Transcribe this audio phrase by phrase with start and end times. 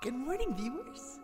[0.00, 1.18] Good morning, viewers.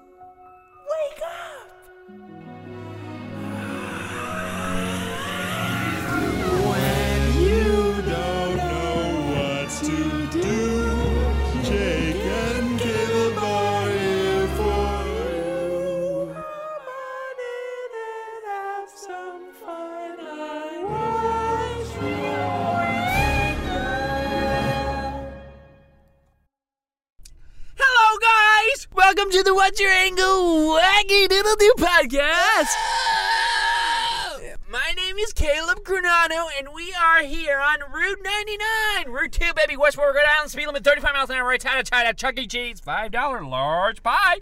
[29.77, 32.69] What's Angle Wacky Doodle Doo podcast.
[34.71, 39.13] My name is Caleb Granado, and we are here on Route 99.
[39.13, 39.77] Route 2, baby.
[39.77, 42.47] Westward, go Island, speed limit 35 miles an hour, right side of China, Chuck E.
[42.47, 44.37] Cheese, $5 large pie.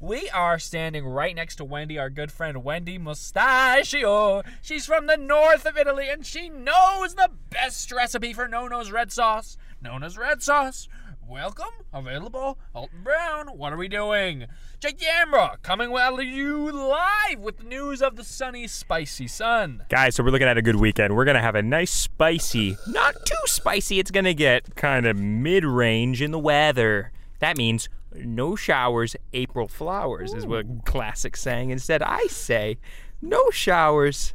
[0.00, 4.42] We are standing right next to Wendy, our good friend Wendy Mustachio.
[4.60, 9.10] She's from the north of Italy, and she knows the best recipe for No-No's red
[9.12, 10.88] sauce, known as red sauce.
[11.28, 13.48] Welcome, available, Alton Brown.
[13.56, 14.46] What are we doing?
[14.78, 19.84] Jake Yambra coming at you live with the news of the sunny, spicy sun.
[19.88, 21.16] Guys, so we're looking at a good weekend.
[21.16, 23.98] We're going to have a nice spicy, not too spicy.
[23.98, 27.10] It's going to get kind of mid range in the weather.
[27.38, 31.70] That means no showers, April flowers, is what classic saying.
[31.70, 32.76] Instead, I say
[33.22, 34.34] no showers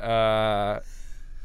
[0.00, 0.80] uh,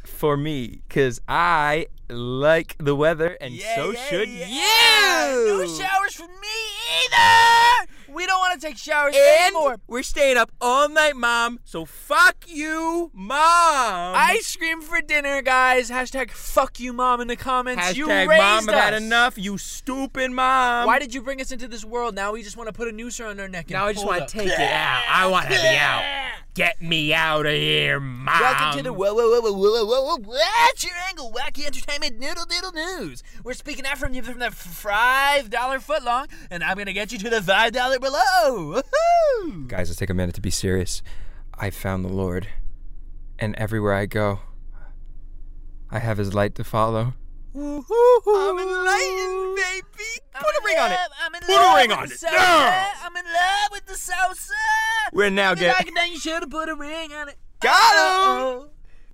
[0.06, 4.46] for me because I like the weather and so should you.
[4.48, 6.58] No showers for me
[7.06, 7.88] either.
[8.14, 9.78] We don't want to take showers And anymore.
[9.88, 11.59] we're staying up all night, Mom.
[11.64, 14.14] So fuck you, Mom.
[14.16, 15.89] Ice cream for dinner, guys.
[15.89, 17.95] Hashtag fuck you, mom, in the comments.
[17.97, 19.38] you raised mom, I've had enough.
[19.38, 20.86] You stupid mom.
[20.86, 22.14] Why did you bring us into this world?
[22.16, 23.66] Now we just want to put a noose around our neck.
[23.66, 25.03] And now I just want to take it out.
[25.09, 26.03] I want to be out.
[26.56, 28.39] Get me out of here, mom.
[28.39, 31.34] Welcome to the whoa whoa whoa whoa whoa whoa whoa What's your angle?
[31.36, 33.23] Wacky entertainment noodle doodle news.
[33.44, 37.11] We're speaking out from you from the five dollar foot long, and I'm gonna get
[37.11, 38.82] you to the five dollar below.
[38.82, 39.68] Woohoo!
[39.68, 41.02] Guys, let's take a minute to be serious.
[41.58, 42.48] I found the Lord,
[43.40, 44.40] and everywhere I go,
[45.90, 47.14] I have His light to follow.
[47.56, 50.09] I'm enlightened, baby.
[50.34, 50.97] Put a ring on it.
[51.24, 52.19] I'm in Put a love ring with on the it.
[52.19, 52.31] salsa.
[52.34, 52.88] Yeah.
[53.03, 54.52] I'm in love with the salsa.
[55.14, 55.68] We're now getting.
[55.70, 57.38] get like it, then you should have put a ring on it.
[57.62, 58.70] Got him.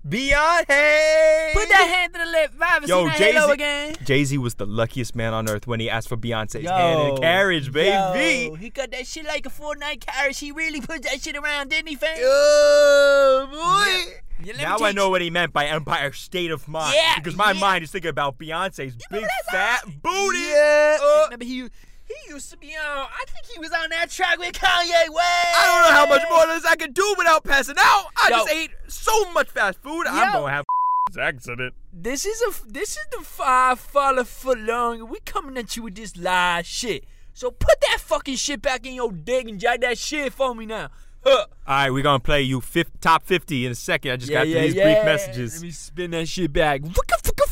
[0.09, 1.53] Beyonce.
[1.53, 2.51] Put that hand to the lip.
[2.57, 3.95] Five Yo, seen that halo Jay-Z- again.
[4.03, 7.15] Jay Z was the luckiest man on earth when he asked for Beyonce's hand in
[7.15, 8.49] a carriage, baby.
[8.49, 10.39] Yo, he got that shit like a Fortnite carriage.
[10.39, 12.17] He really put that shit around, didn't he, fam?
[12.21, 14.13] Oh boy.
[14.41, 16.95] Yeah, me Now I you- know what he meant by Empire State of Mind.
[16.95, 17.59] Yeah, Because my yeah.
[17.59, 20.37] mind is thinking about Beyonce's big fat booty.
[20.39, 20.97] Yeah.
[21.01, 21.69] Uh, Remember he
[22.09, 22.97] he used to be on.
[22.97, 25.57] I think he was on that track with Kanye West.
[25.57, 28.07] I don't know how much more of this I can do without passing out.
[28.17, 28.35] I Yo.
[28.37, 30.07] just ate so much fast food.
[30.07, 30.65] I'm gonna have
[31.19, 31.73] accident.
[31.93, 35.09] This is a this is the five follow foot long.
[35.09, 37.05] We coming at you with this live shit.
[37.33, 40.65] So put that fucking shit back in your dick and jack that shit for me
[40.65, 40.89] now.
[41.23, 41.45] Huh.
[41.67, 44.11] All right, we're gonna play you fif- top 50 in a second.
[44.11, 44.83] I just got yeah, these yeah.
[44.83, 45.55] brief messages.
[45.55, 46.81] Let me spin that shit back.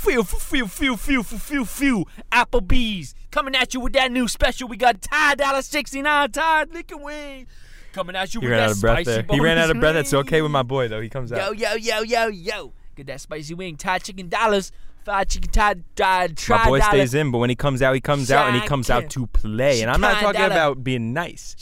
[0.07, 2.07] Feel, feel, feel, feel, feel, feel, feel.
[2.31, 4.67] Applebee's coming at you with that new special.
[4.67, 7.45] We got Thai dollar sixty nine Thai liquor wing.
[7.93, 9.35] Coming at you He with ran that out of breath spicy there.
[9.35, 9.93] He ran out of breath.
[9.93, 11.01] That's okay with my boy though.
[11.01, 11.57] He comes out.
[11.57, 12.27] yo, yo, yo, yo.
[12.27, 12.73] Yo.
[12.95, 13.75] Get that spicy wing.
[13.77, 14.71] Thai chicken dollars.
[15.05, 16.91] Fried chicken Thai, Thai, My boy dollar.
[16.91, 19.25] stays in, but when he comes out, he comes out and he comes out to
[19.27, 19.81] play.
[19.81, 20.45] And I'm not talking Shikandala.
[20.47, 21.55] about being nice.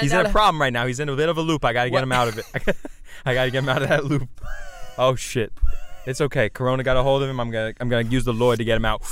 [0.00, 0.84] He's in a problem right now.
[0.84, 1.64] He's in a bit of a loop.
[1.64, 2.02] I gotta get What?
[2.02, 2.44] him out of it.
[3.24, 4.28] I gotta get him out of that loop.
[4.98, 5.52] Oh shit.
[6.06, 6.48] It's okay.
[6.48, 7.38] Corona got a hold of him.
[7.38, 9.02] I'm gonna I'm gonna use the Lord to get him out.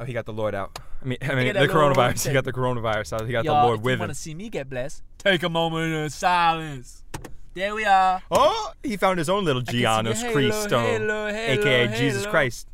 [0.00, 0.78] Oh, he got the Lord out.
[1.02, 2.26] I mean, I mean the coronavirus.
[2.26, 3.06] He got the coronavirus.
[3.08, 3.98] So he got the Lord if with you him.
[4.00, 7.04] want to see me get blessed, take a moment of silence.
[7.52, 8.22] There we are.
[8.30, 10.84] Oh, he found his own little G can on see his your crease halo, stone,
[10.84, 12.26] halo, halo, aka Jesus.
[12.26, 12.66] Christ.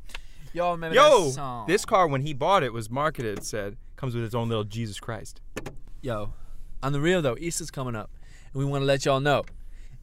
[0.53, 1.67] Y'all remember Yo, that song?
[1.67, 3.39] this car when he bought it was marketed.
[3.39, 5.41] It said comes with its own little Jesus Christ.
[6.03, 6.33] Yo,
[6.83, 8.11] on the real though, Easter's coming up,
[8.53, 9.45] and we want to let y'all know.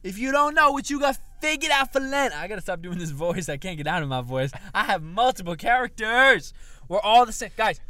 [0.04, 2.98] If you don't know what you got figured out for Lent, I gotta stop doing
[2.98, 3.48] this voice.
[3.48, 4.52] I can't get out of my voice.
[4.74, 6.52] I have multiple characters.
[6.88, 7.80] We're all the same, guys.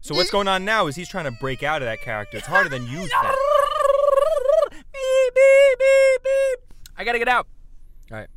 [0.00, 2.36] So what's going on now is he's trying to break out of that character.
[2.38, 3.10] It's harder than you think.
[4.72, 6.74] Beep, beep, beep, beep.
[6.96, 7.46] I gotta get out.
[8.10, 8.28] All right.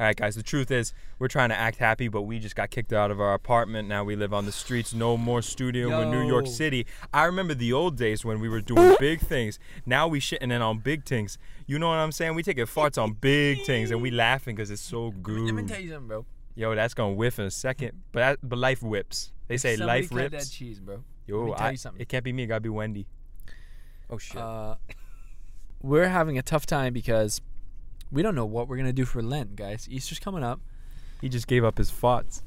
[0.00, 0.34] All right, guys.
[0.34, 3.20] The truth is, we're trying to act happy, but we just got kicked out of
[3.20, 3.86] our apartment.
[3.86, 4.92] Now we live on the streets.
[4.92, 6.84] No more studio in New York City.
[7.14, 9.60] I remember the old days when we were doing big things.
[9.86, 11.38] Now we shitting in on big things.
[11.68, 12.34] You know what I'm saying?
[12.34, 15.42] We taking farts on big things, and we laughing because it's so good.
[15.42, 16.26] Let me tell you something, bro.
[16.56, 17.92] Yo, that's gonna whiff in a second.
[18.10, 19.30] But that, but life whips.
[19.46, 20.96] They say Somebody life cut that cheese, bro.
[20.96, 22.02] Let Yo, me tell I, you something.
[22.02, 22.42] it can't be me.
[22.42, 23.06] It gotta be Wendy.
[24.10, 24.38] Oh shit.
[24.38, 24.74] Uh,
[25.80, 27.40] we're having a tough time because
[28.10, 29.86] we don't know what we're gonna do for Lent, guys.
[29.88, 30.60] Easter's coming up,
[31.22, 32.42] he just gave up his farts.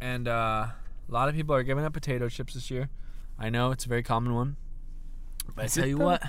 [0.00, 0.68] and uh,
[1.08, 2.88] a lot of people are giving up potato chips this year.
[3.38, 4.56] I know it's a very common one.
[5.54, 6.04] But Is I tell you though?
[6.04, 6.22] what,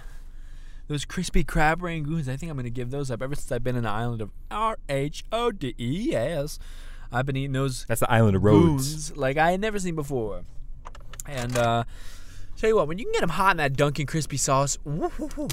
[0.87, 3.63] those crispy crab rangoons, I think I'm going to give those up ever since I've
[3.63, 6.57] been in the island of R H O D E S.
[7.11, 9.15] I've been eating those That's the island of Rhodes.
[9.15, 10.43] like I had never seen before.
[11.27, 11.83] And uh
[12.57, 14.77] tell you what, when you can get them hot in that Dunkin' crispy sauce.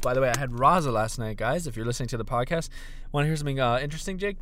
[0.03, 1.67] By the way, I had Raza last night, guys.
[1.67, 2.69] If you're listening to the podcast,
[3.13, 4.37] want to hear something uh, interesting, Jake?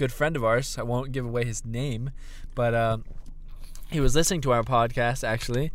[0.00, 0.78] A good friend of ours.
[0.78, 2.12] I won't give away his name,
[2.54, 2.98] but uh,
[3.90, 5.72] he was listening to our podcast actually,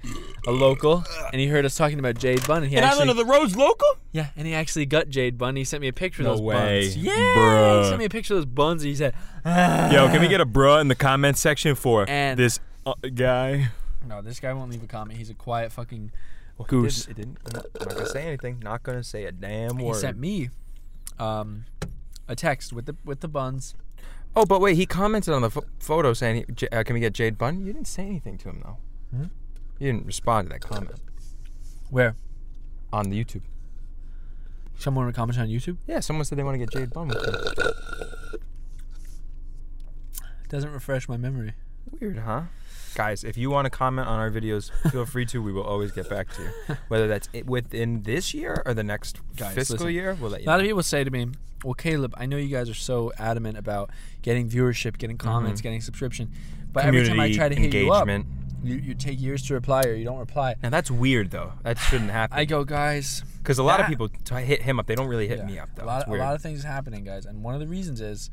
[0.47, 3.11] a local, and he heard us talking about Jade Bun, and he An actually, island
[3.11, 3.87] of the Rhodes local?
[4.13, 5.55] yeah, and he actually got Jade Bun.
[5.55, 6.81] He sent me a picture of No those way.
[6.85, 6.97] buns.
[6.97, 7.83] Yeah, Bruh.
[7.83, 9.13] he sent me a picture of those buns, and he said,
[9.45, 12.95] "Ah." Yo, can we get a bruh in the comment section for And- this uh,
[13.13, 13.67] guy?
[14.07, 15.19] No, this guy won't leave a comment.
[15.19, 16.11] He's a quiet fucking
[16.57, 17.07] Well, goose.
[17.07, 18.59] It didn't, it didn't, I'm not gonna say anything.
[18.63, 19.97] Not gonna say a damn he word.
[19.97, 20.49] sent me
[21.19, 21.65] um,
[22.27, 23.75] a text with the with the buns.
[24.35, 27.13] Oh, but wait, he commented on the ph- photo saying, he, uh, "Can we get
[27.13, 28.77] Jade Bun?" You didn't say anything to him though.
[29.15, 29.23] Hmm?
[29.79, 30.91] You didn't respond to that comment
[31.89, 32.15] Where
[32.91, 33.43] on the YouTube.
[34.77, 37.17] someone would comment on YouTube Yeah, someone said they want to get Jade Bun with
[40.49, 41.53] doesn't refresh my memory.
[41.99, 42.43] Weird, huh?
[42.95, 45.41] Guys, if you want to comment on our videos, feel free to.
[45.41, 46.75] We will always get back to you.
[46.87, 49.89] Whether that's i- within this year or the next Guys, fiscal listen.
[49.93, 50.61] year, we'll let you A lot know.
[50.63, 51.27] of people say to me,
[51.63, 53.89] "Well, Caleb, I know you guys are so adamant about
[54.21, 56.31] getting viewership, getting comments, getting subscription,
[56.71, 57.37] but every time I Mm-hmm.
[57.37, 58.27] Try to hit you up, engagement.
[58.63, 61.51] you, you take years to reply or you don't reply." Now that's weird though.
[61.63, 62.37] That shouldn't happen.
[62.37, 63.23] I go, guys.
[63.43, 64.87] Because a lot of people t- hit him up.
[64.87, 65.45] They don't really hit Yeah.
[65.45, 65.83] me up though.
[65.83, 68.29] A lot, a lot of things are happening, guys, and one of the reasons is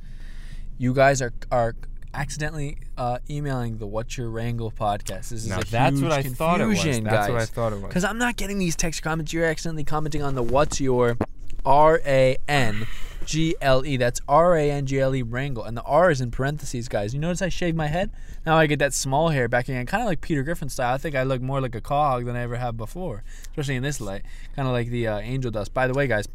[0.79, 1.75] you guys are are
[2.15, 5.31] accidentally uh, emailing the What's Your Wrangle podcast.
[5.31, 6.83] This is Now a that's huge what I thought it was.
[6.83, 7.89] That's what I thought it was.
[7.89, 9.33] Because I'm not getting these text comments.
[9.33, 11.17] You're accidentally commenting on the What's Your
[11.65, 12.87] R A N
[13.25, 13.97] G L E.
[13.97, 15.65] That's R A N G L E Wrangle.
[15.65, 17.15] And the R is in parentheses, guys.
[17.15, 18.11] You notice I shaved my head?
[18.45, 19.87] Now I get that small hair back again.
[19.87, 20.95] Kind of like Peter Griffin style.
[20.95, 23.83] I think I look more like a cog than I ever have before, especially in
[23.83, 24.23] this light.
[24.57, 25.73] Kind of like the uh, angel dust.
[25.73, 26.27] By the way, guys,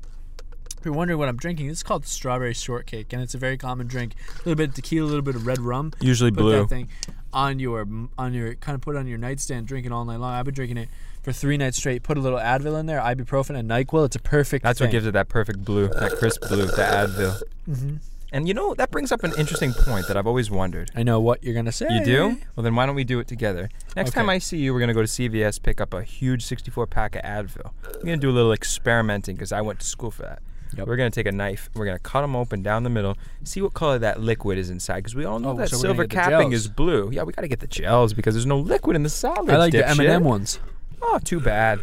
[0.87, 4.15] you're wondering what I'm drinking, it's called strawberry shortcake, and it's a very common drink.
[4.35, 5.91] A little bit of tequila, a little bit of red rum.
[5.99, 6.59] Usually Put blue.
[6.61, 6.87] that thing
[7.33, 7.85] on your
[8.17, 10.33] on your kind of put on your nightstand, drink it all night long.
[10.33, 10.89] I've been drinking it
[11.23, 12.03] for three nights straight.
[12.03, 14.05] Put a little Advil in there, ibuprofen, and Nyquil.
[14.05, 14.63] It's a perfect.
[14.63, 14.87] That's thing.
[14.87, 17.43] what gives it that perfect blue, that crisp blue, the Advil.
[17.69, 17.95] Mm-hmm.
[18.31, 20.91] And you know that brings up an interesting point that I've always wondered.
[20.95, 21.87] I know what you're gonna say.
[21.89, 22.37] You do?
[22.55, 23.69] Well, then why don't we do it together?
[23.95, 26.87] Next time I see you, we're gonna go to CVS, pick up a huge 64
[26.87, 27.71] pack of Advil.
[27.95, 30.41] We're gonna do a little experimenting because I went to school for that.
[30.75, 30.87] Yep.
[30.87, 31.69] We're gonna take a knife.
[31.73, 33.17] We're gonna cut them open down the middle.
[33.43, 36.05] See what color that liquid is inside because we all know Oh, that so silver
[36.07, 37.09] capping is blue.
[37.11, 39.49] Yeah, we gotta get the gels because there's no liquid in the solids.
[39.49, 39.87] I like the.
[39.87, 40.59] M&M ones.
[41.01, 41.79] Oh, too bad.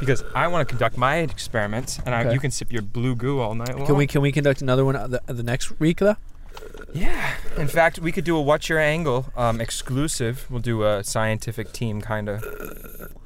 [0.00, 3.40] Because I want to conduct my experiments, and I, you can sip your blue goo
[3.40, 3.86] all night long.
[3.86, 6.16] Can we can we conduct another one the, the next week though?
[6.94, 7.34] Yeah.
[7.56, 10.46] In fact, we could do a What's Your Angle um, exclusive.
[10.50, 12.42] We'll do a scientific team kind of.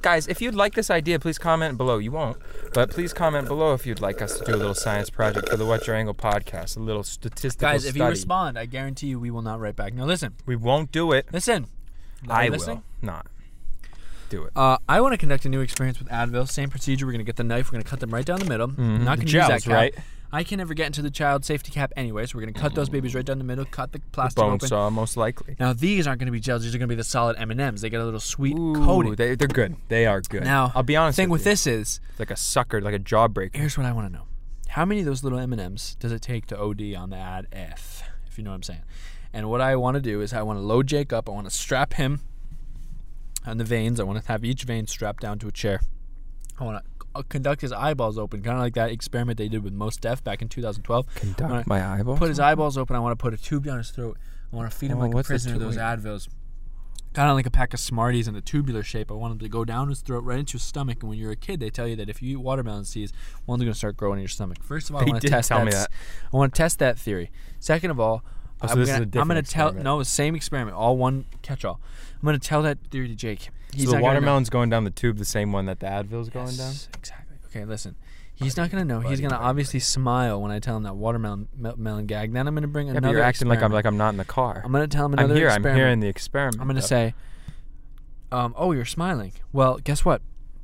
[0.03, 1.97] Guys, if you'd like this idea, please comment below.
[1.97, 2.35] You won't,
[2.73, 5.55] but please comment below if you'd like us to do a little science project for
[5.55, 7.99] the What's Your Angle podcast, a little statistical Guys, if study.
[8.03, 9.93] you respond, I guarantee you we will not write back.
[9.93, 11.27] Now listen, we won't do it.
[11.31, 11.67] listen.
[12.27, 13.27] Are I you will not
[14.29, 14.51] do it.
[14.57, 16.49] Uh, I want to conduct a new experience with Advil.
[16.49, 17.05] Same procedure.
[17.05, 17.67] We're gonna get the knife.
[17.67, 18.67] We're gonna cut them right down the middle.
[18.67, 19.03] Mhm.
[19.03, 19.71] Not gonna use gels, that cap.
[19.73, 19.95] right?
[20.33, 22.87] I can never get into the child safety cap anyway, so we're gonna cut those
[22.87, 22.93] mm-hmm.
[22.93, 23.65] babies right down the middle.
[23.65, 24.67] Cut the plastic Bone open.
[24.67, 25.55] saw, most likely.
[25.59, 26.63] Now these aren't gonna be gels.
[26.63, 27.81] These are gonna be the solid M and M's.
[27.81, 29.13] They get a little sweet Ooh, coating.
[29.13, 29.75] They, they're good.
[29.89, 30.43] They are good.
[30.43, 31.17] Now, I'll be honest.
[31.17, 33.55] thing with with this is, It's like a sucker, like a jawbreaker.
[33.55, 34.23] here's what I want to know:
[34.69, 37.17] How many of those little M and M's does it take to OD on the
[37.17, 38.01] ad F?
[38.27, 38.81] If you know what I'm saying.
[39.33, 41.29] And what I want to do is I want to load Jake up.
[41.29, 42.21] I want to strap him
[43.45, 43.99] on the veins.
[43.99, 45.81] I want to have each vein strapped down to a chair.
[46.59, 49.63] I want to Uh, conduct his eyeballs open, kind of like that experiment they did
[49.63, 51.05] with Mos Def back in 2012.
[51.15, 52.17] Conduct my eyeball.
[52.17, 52.95] Put his eyeballs open.
[52.95, 54.17] I want to put a tube down his throat.
[54.51, 55.77] I want to feed him Oh, like a prisoner those.
[55.77, 56.27] Advils.
[57.13, 59.11] Kind of like a pack of Smarties in a tubular shape.
[59.11, 60.97] I want them to go down his throat, right into his stomach.
[61.01, 63.13] And when you're a kid, they tell you that if you eat watermelon seeds,
[63.45, 64.63] one's going to start growing in your stomach.
[64.63, 65.89] First of all, I They want to test tell me that.
[66.33, 67.29] I want to test that theory.
[67.59, 68.23] Second of all,
[68.63, 69.83] Oh, so I'm this gonna, a I'm gonna tell experiment.
[69.83, 71.79] no same experiment, all one catch-all.
[72.21, 73.49] I'm gonna tell that theory to Jake.
[73.73, 75.79] He's so the not gonna know- watermelon's going down the tube, the same one that
[75.79, 76.71] the Advil's going down.
[76.71, 77.37] Yes, Exactly.
[77.47, 77.95] Okay, listen.
[78.35, 78.99] He's not gonna know.
[78.99, 82.33] He's gonna buddy, obviously smile when I tell him that watermelon mel- melon gag.
[82.33, 83.09] Then I'm gonna bring Yeah, another.
[83.09, 84.61] but you're acting like I'm like I'm not in the car.
[84.65, 85.33] I'm gonna tell him another.
[85.33, 85.47] I'm here.
[85.47, 85.71] experiment.
[85.73, 86.61] I'm hearing the experiment.
[86.61, 86.85] I'm gonna though.
[86.87, 87.13] say,
[88.31, 90.21] um, "Oh, you're smiling." Well, guess what?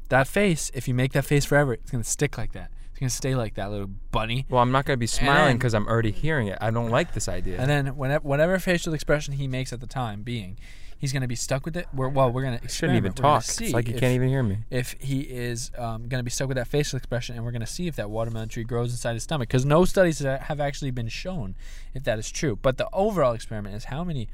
[0.10, 2.72] That face, if you make that face forever, it's gonna stick like that.
[3.00, 4.46] It's gonna stay like that, little bunny.
[4.50, 6.58] Well, I'm not gonna be smiling because I'm already hearing it.
[6.60, 7.58] I don't like this idea.
[7.58, 10.58] And then whenever, whatever facial expression he makes at the time being,
[10.98, 11.88] he's gonna be stuck with it.
[11.94, 13.12] We're, well, we're gonna shouldn't even.
[13.12, 13.46] We're talk.
[13.48, 14.58] It's like you if- can't even hear me.
[14.70, 17.62] if he is um, going to be stuck with that facial expression, and we're going
[17.62, 19.48] to see if that watermelon tree grows inside his stomach.
[19.48, 21.56] Because no studies have actually been shown
[21.94, 22.58] if that is true.
[22.62, 24.28] But the overall experiment is how many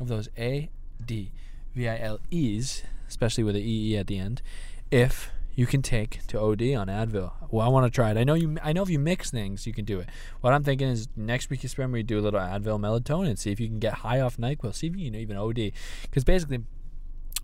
[0.00, 0.70] of those A,
[1.06, 1.30] D,
[1.76, 4.42] V, I, L, E's, especially with the E at the end,
[4.90, 7.32] if you can take to OD on Advil.
[7.50, 8.16] Well, I want to try it.
[8.16, 8.58] I know you.
[8.62, 10.08] I know if you mix things, you can do it.
[10.40, 13.58] What I'm thinking is next week, experiment, we do a little Advil melatonin, see if
[13.58, 15.72] you can get high off Nyquil, see if you can even OD,
[16.02, 16.60] because basically.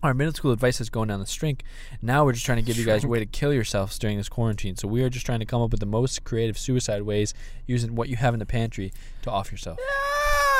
[0.03, 1.61] Our middle school advice is going down the strink.
[1.99, 4.29] Now we're just trying to give you guys a way to kill yourselves during this
[4.29, 4.75] quarantine.
[4.75, 7.33] So we are just trying to come up with the most creative suicide ways
[7.65, 8.93] using what you have in the pantry
[9.23, 9.79] to off yourself.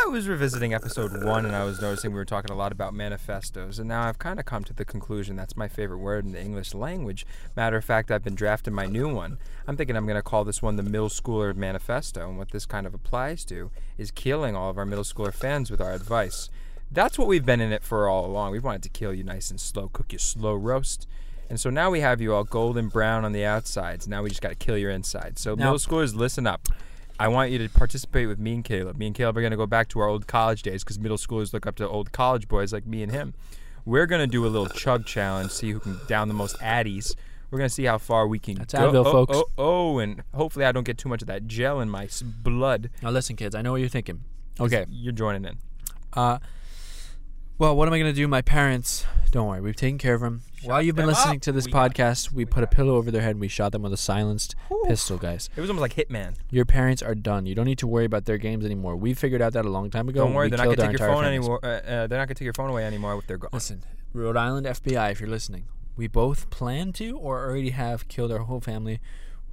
[0.05, 2.93] I was revisiting episode one and I was noticing we were talking a lot about
[2.93, 6.31] manifestos, and now I've kind of come to the conclusion that's my favorite word in
[6.31, 7.25] the English language.
[7.55, 9.39] Matter of fact, I've been drafting my new one.
[9.67, 12.67] I'm thinking I'm going to call this one the Middle Schooler Manifesto, and what this
[12.67, 16.50] kind of applies to is killing all of our middle schooler fans with our advice.
[16.91, 18.51] That's what we've been in it for all along.
[18.51, 21.07] We wanted to kill you nice and slow, cook you slow roast.
[21.50, 24.07] And so now we have you all golden brown on the outsides.
[24.07, 25.41] Now we just got to kill your insides.
[25.41, 26.67] So Now- middle schoolers, listen up.
[27.19, 28.98] I want you to participate with me and Caleb.
[28.98, 31.17] Me and Caleb are going to go back to our old college days because middle
[31.17, 33.34] schoolers look up to old college boys like me and him.
[33.86, 37.15] We're going to do a little chug challenge, see who can down the most addies.
[37.51, 38.91] We're going to see how far we can That's go.
[38.91, 39.38] Advil, oh, folks.
[39.38, 42.89] Oh, oh, and hopefully I don't get too much of that gel in my blood.
[43.01, 43.55] Now listen, kids.
[43.55, 44.24] I know what you're thinking.
[44.60, 44.86] Okay.
[44.89, 45.57] You're joining in.
[46.12, 46.39] Uh,
[47.57, 48.27] well, what am I going to do?
[48.27, 50.41] My parents, don't worry, we've taken care of them.
[50.65, 51.41] While you've been listening up.
[51.43, 53.84] to this We podcast, we put a pillow over their head and we shot them
[53.84, 54.55] with a silenced
[54.86, 55.50] pistol, guys.
[55.55, 56.36] It was almost like Hitman.
[56.50, 57.45] Your parents are done.
[57.45, 58.95] You don't need to worry about their games anymore.
[58.95, 60.24] We figured out that a long time ago.
[60.25, 61.39] Don't worry, We they're not gonna take your phone families.
[61.39, 61.60] anymore.
[61.63, 63.51] Uh, uh, they're not going to take your phone away anymore if they're gone.
[63.53, 68.31] Listen, Rhode Island FBI, if you're listening, we both plan to or already have killed
[68.31, 69.00] our whole family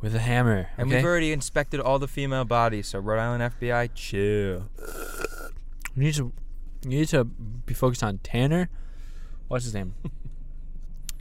[0.01, 0.71] with a hammer.
[0.77, 0.97] And okay?
[0.97, 4.69] we've already inspected all the female bodies, so Rhode Island FBI, chill.
[5.95, 6.33] You need to
[6.85, 8.69] you need to be focused on Tanner.
[9.49, 9.95] What's his name?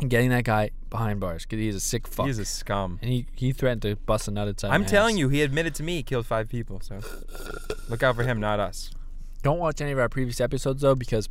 [0.02, 2.26] and getting that guy behind bars because he's a sick fuck.
[2.26, 3.00] He's a scum.
[3.02, 4.72] and he, he threatened to bust a nut inside.
[4.72, 5.20] I'm my telling ass.
[5.20, 6.82] you, he admitted to me he killed five people.
[6.82, 7.00] So
[7.88, 8.92] look out for him, not us.
[9.44, 11.30] Don't watch any of our previous episodes though because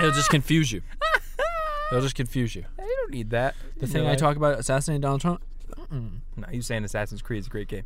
[0.00, 0.82] it'll just confuse you.
[1.90, 2.66] It'll just confuse you.
[2.78, 3.54] You don't need that.
[3.78, 5.42] The thing I talk about assassinating Donald Trump.
[5.90, 7.84] No, you saying Assassin's Creed is a great game.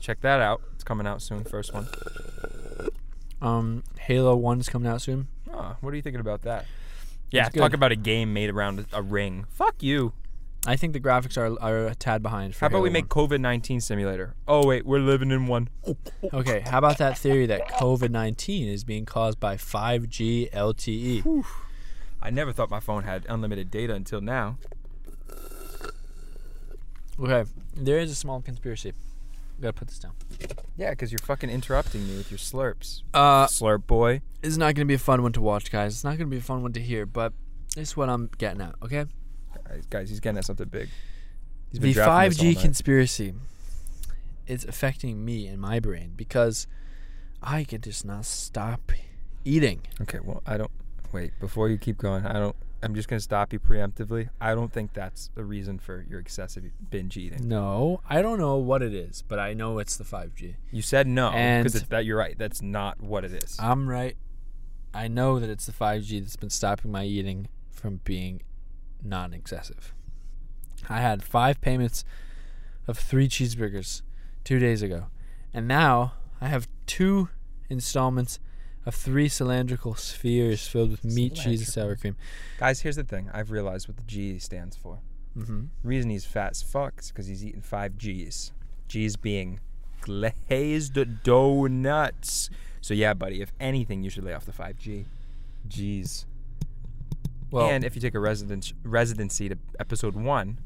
[0.00, 0.60] Check that out.
[0.74, 1.44] It's coming out soon.
[1.44, 1.86] First one.
[3.40, 5.28] Um, Halo One is coming out soon.
[5.54, 6.66] Oh, what are you thinking about that?
[7.30, 9.46] Yeah, talk about a game made around a, ring.
[9.50, 10.12] Fuck you.
[10.66, 12.54] I think the graphics are are a tad behind.
[12.54, 13.28] For How about Halo we make 1.
[13.28, 14.34] COVID nineteen simulator?
[14.46, 15.68] Oh wait, we're living in one.
[16.32, 21.44] Okay, how about that theory that COVID nineteen is being caused by 5G LTE?
[22.20, 24.58] I never thought my phone had unlimited data until now.
[27.20, 28.92] Okay, there is a small conspiracy.
[29.60, 30.12] Gotta put this down.
[30.76, 33.02] Yeah, because you're fucking interrupting me with your slurps.
[33.12, 34.20] Uh, Slurp boy.
[34.42, 35.94] it's not gonna be a fun one to watch, guys.
[35.94, 37.32] It's not gonna be a fun one to hear, but
[37.76, 38.74] it's what I'm getting at.
[38.82, 39.06] Okay,
[39.68, 40.88] Guys, guys, he's getting at something big.
[41.72, 43.34] He's the all 5G conspiracy
[44.46, 46.66] is affecting me and my brain because
[47.42, 48.92] I can just not stop
[49.44, 49.82] eating.
[50.00, 50.70] Okay, well, I don't.
[51.12, 52.56] Wait, before you keep going, I don't.
[52.82, 54.28] I'm just gonna stop you preemptively.
[54.40, 57.48] I don't think that's the reason for your excessive binge eating.
[57.48, 60.54] No, I don't know what it is, but I know it's the 5G.
[60.70, 62.38] You said no And- because that you're right.
[62.38, 63.56] That's not what it is.
[63.58, 64.16] I'm right.
[64.94, 68.42] I know that it's the 5G that's been stopping my eating from being
[69.02, 69.92] non excessive.
[70.88, 72.04] I had five payments
[72.86, 74.02] of three cheeseburgers
[74.44, 75.06] two days ago.
[75.52, 77.28] And now I have two
[77.68, 78.38] installments
[78.88, 82.16] of three cylindrical spheres filled with meat, cheese, and sour cream.
[82.58, 83.28] Guys, here's the thing.
[83.34, 85.00] I've realized what the G stands for.
[85.36, 85.66] Mm-hmm.
[85.84, 88.52] reason he's fat as fuck is because he's eating five G's.
[88.88, 89.60] G's being
[90.00, 92.50] glazed donuts.
[92.80, 93.42] So yeah, buddy.
[93.42, 95.04] If anything, you should lay off the five G.
[95.68, 96.26] G's.
[97.50, 100.58] Well, and if you take a residence residency to episode one,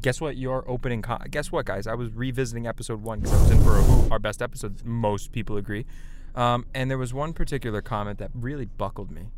[0.00, 0.36] guess what?
[0.36, 1.02] Your opening.
[1.02, 1.86] Co- guess what, guys?
[1.86, 4.84] I was revisiting episode one because I was in for a our best episode.
[4.84, 5.86] Most people agree.
[6.36, 9.30] Um, and there was one particular comment that really buckled me.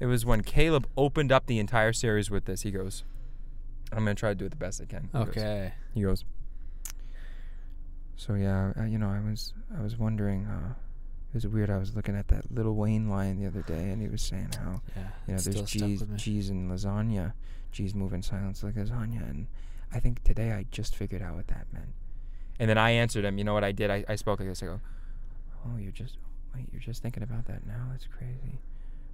[0.00, 2.62] It was when Caleb opened up the entire series with this.
[2.62, 3.04] He goes,
[3.92, 5.72] "I'm gonna try to do it the best I can." He goes- okay.
[5.92, 6.24] he goes.
[8.16, 10.46] So yeah, uh, you know, I was I was wondering.
[10.46, 10.74] Uh,
[11.30, 11.68] it was weird.
[11.70, 14.48] I was looking at that Little Wayne line the other day, and he was saying
[14.58, 15.02] how Yeah.
[15.26, 17.34] you know there's cheese, cheese and lasagna,
[17.70, 19.46] cheese move in silence like lasagna, and
[19.92, 21.90] I think today I just figured out what that meant.
[22.58, 23.36] And then I answered him.
[23.38, 23.90] You know what I did?
[23.90, 24.62] I, I spoke like this.
[24.62, 24.80] I go,
[25.66, 26.16] "Oh, you're just
[26.54, 27.88] wait, you're just thinking about that now.
[27.90, 28.58] That's crazy.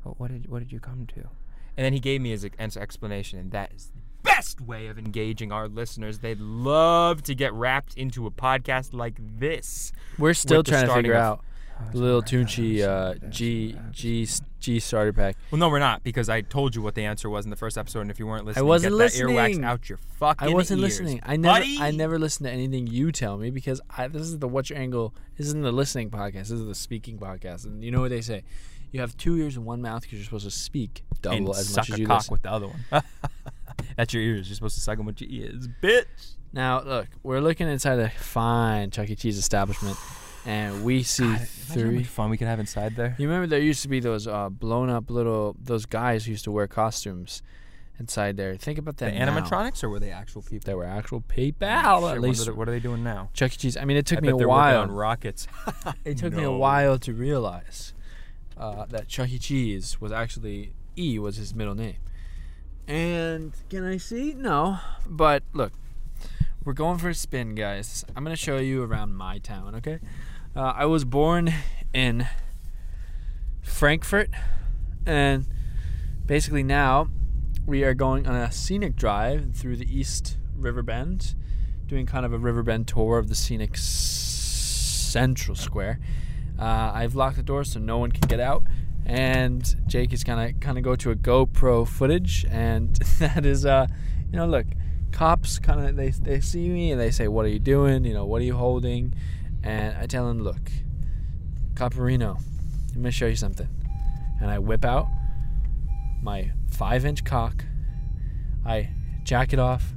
[0.04, 1.28] Well, what did what did you come to?"
[1.76, 4.98] And then he gave me his ex- explanation, and that is the best way of
[4.98, 6.18] engaging our listeners.
[6.20, 9.92] They'd love to get wrapped into a podcast like this.
[10.18, 11.44] We're still trying to figure out
[11.92, 14.26] little Tunchi uh, G G
[14.60, 15.36] G starter pack.
[15.50, 17.76] Well, no, we're not because I told you what the answer was in the first
[17.76, 20.52] episode, and if you weren't listening, I wasn't get that earwax out your fucking I
[20.52, 21.20] wasn't ears, listening.
[21.24, 21.78] I never buddy.
[21.80, 24.78] I never listen to anything you tell me because I, this is the what's your
[24.78, 25.14] angle.
[25.36, 26.32] This isn't the listening podcast.
[26.32, 27.64] This is the speaking podcast.
[27.66, 28.44] And you know what they say?
[28.92, 31.68] You have two ears and one mouth because you're supposed to speak double and as
[31.68, 32.32] suck much as you cock listen.
[32.32, 32.84] with the other one.
[33.96, 34.48] That's your ears.
[34.48, 36.36] You're supposed to suck them with your ears, bitch.
[36.52, 39.16] Now, look, we're looking inside a fine Chuck E.
[39.16, 39.96] Cheese establishment,
[40.46, 42.02] and we see how three.
[42.04, 43.14] fun we could have inside there.
[43.18, 46.44] You remember there used to be those uh, blown up little those guys who used
[46.44, 47.42] to wear costumes
[47.98, 48.56] inside there.
[48.56, 49.14] Think about The that.
[49.14, 49.40] now.
[49.40, 50.66] animatronics, or were they actual people?
[50.66, 51.68] They were actual people.
[51.68, 53.30] Shit, at what least are they- what are they doing now?
[53.34, 53.56] Chuck E.
[53.56, 53.76] Cheese.
[53.76, 54.82] I mean, it took I me a while.
[54.82, 55.46] on rockets.
[56.04, 57.94] It took me a while to realize
[58.56, 59.38] uh, that Chuck E.
[59.38, 61.96] Cheese was actually E was his middle name.
[62.86, 64.34] And can I see?
[64.34, 64.78] No.
[65.06, 65.72] But look,
[66.64, 68.04] we're going for a spin, guys.
[68.14, 69.74] I'm gonna show you around my town.
[69.76, 70.00] Okay.
[70.56, 71.52] Uh, I was born
[71.92, 72.28] in
[73.62, 74.30] Frankfurt,
[75.04, 75.46] and
[76.26, 77.08] basically now
[77.66, 81.34] we are going on a scenic drive through the East River Bend,
[81.86, 85.98] doing kind of a river bend tour of the scenic s- Central Square.
[86.58, 88.62] Uh, I've locked the door so no one can get out,
[89.04, 93.88] and Jake is gonna kind of go to a GoPro footage, and that is, uh,
[94.30, 94.66] you know, look,
[95.10, 98.04] cops kind of they they see me and they say, "What are you doing?
[98.04, 99.14] You know, what are you holding?"
[99.64, 100.70] And I tell him, "Look,
[101.74, 102.38] Caparino,
[102.94, 103.68] I'm gonna show you something,"
[104.40, 105.08] and I whip out
[106.22, 107.64] my five-inch cock.
[108.64, 108.90] I
[109.24, 109.94] jack it off.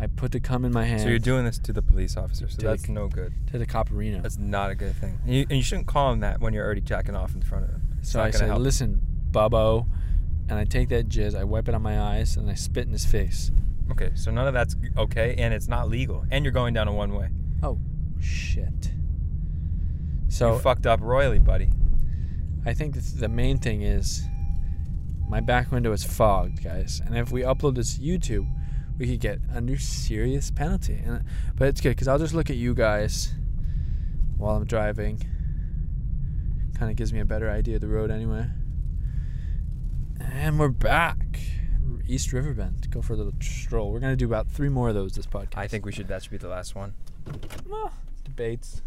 [0.00, 2.48] I put the cum in my hand So you're doing this to the police officer.
[2.48, 3.32] So the- that's no good.
[3.48, 4.22] to the Caparino.
[4.22, 5.18] That's not a good thing.
[5.24, 7.64] And you, and you shouldn't call him that when you're already jacking off in front
[7.64, 7.82] of him.
[7.98, 8.60] It's So I say, help.
[8.60, 9.00] "Listen,
[9.32, 9.86] Bubbo,"
[10.48, 12.92] and I take that jizz, I wipe it on my eyes, and I spit in
[12.92, 13.50] his face.
[13.90, 16.92] Okay, so none of that's okay, and it's not legal, and you're going down a
[16.92, 17.30] one way.
[17.62, 17.78] Oh,
[18.20, 18.92] shit.
[20.28, 21.70] So you fucked up royally, buddy.
[22.66, 24.22] I think the main thing is
[25.28, 28.48] my back window is fogged, guys, and if we upload this to YouTube,
[28.98, 31.00] we could get under serious penalty.
[31.04, 31.24] And
[31.56, 33.32] but it's good because I'll just look at you guys
[34.36, 35.18] while I'm driving.
[36.78, 38.46] Kind of gives me a better idea of the road anyway.
[40.20, 41.40] And we're back.
[42.06, 42.90] East Riverbend.
[42.90, 43.92] Go for a little stroll.
[43.92, 45.56] We're gonna do about three more of those this podcast.
[45.56, 46.08] I think we should.
[46.08, 46.94] That should be the last one.
[47.68, 47.92] Well,
[48.24, 48.82] debates.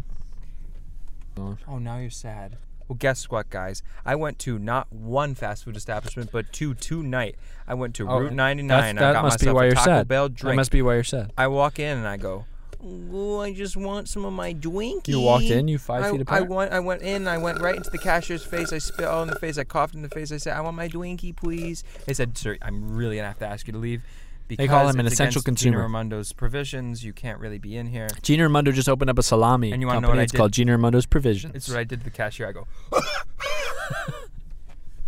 [1.36, 2.58] Oh, now you're sad.
[2.88, 3.82] Well, guess what, guys?
[4.04, 7.36] I went to not one fast food establishment, but two tonight.
[7.66, 8.68] I went to Oh, Route 99.
[8.68, 10.08] That's, I that got must be myself why a you're Taco sad.
[10.08, 11.32] Bell That must be why you're sad.
[11.38, 12.44] I walk in and I go,
[12.84, 16.20] "Oh, I just want some of my Dwinkie." You walked in, you five I, feet
[16.20, 16.48] I apart.
[16.48, 16.72] went.
[16.72, 17.28] I went in.
[17.28, 18.72] I went right into the cashier's face.
[18.72, 19.56] I spit all in the face.
[19.56, 20.30] I coughed in the face.
[20.32, 23.46] I said, "I want my Dwinkie, please." They said, "Sir, I'm really gonna have to
[23.46, 24.02] ask you to leave."
[24.48, 25.78] Because call him an essential consumer.
[25.78, 27.02] Gina Raimondo's provisions.
[27.04, 28.08] You can't really be in here.
[28.22, 30.18] Gina Raimondo just opened up a salami And you wanna know company.
[30.18, 30.38] what I it's did?
[30.38, 31.54] called Gina Raimondo's Provisions.
[31.54, 32.48] It's what I did to the cashier.
[32.48, 32.66] I go,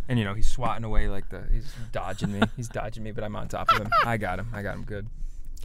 [0.09, 2.41] and you know he's swatting away like the he's dodging me.
[2.57, 3.89] He's dodging me, but I'm on top of him.
[4.05, 4.49] I got him.
[4.53, 5.07] I got him good.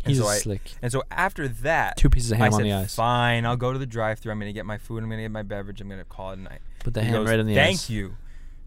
[0.05, 0.61] And He's so I- slick.
[0.81, 2.95] And so after that, Two pieces of ham I on said, the ice.
[2.95, 4.31] Fine, I'll go to the drive-through.
[4.31, 5.03] I'm gonna get my food.
[5.03, 5.81] I'm gonna get my beverage.
[5.81, 6.61] I'm gonna call it a night.
[6.83, 7.81] Put the He ham goes, right on the Thank ice.
[7.87, 8.15] Thank you.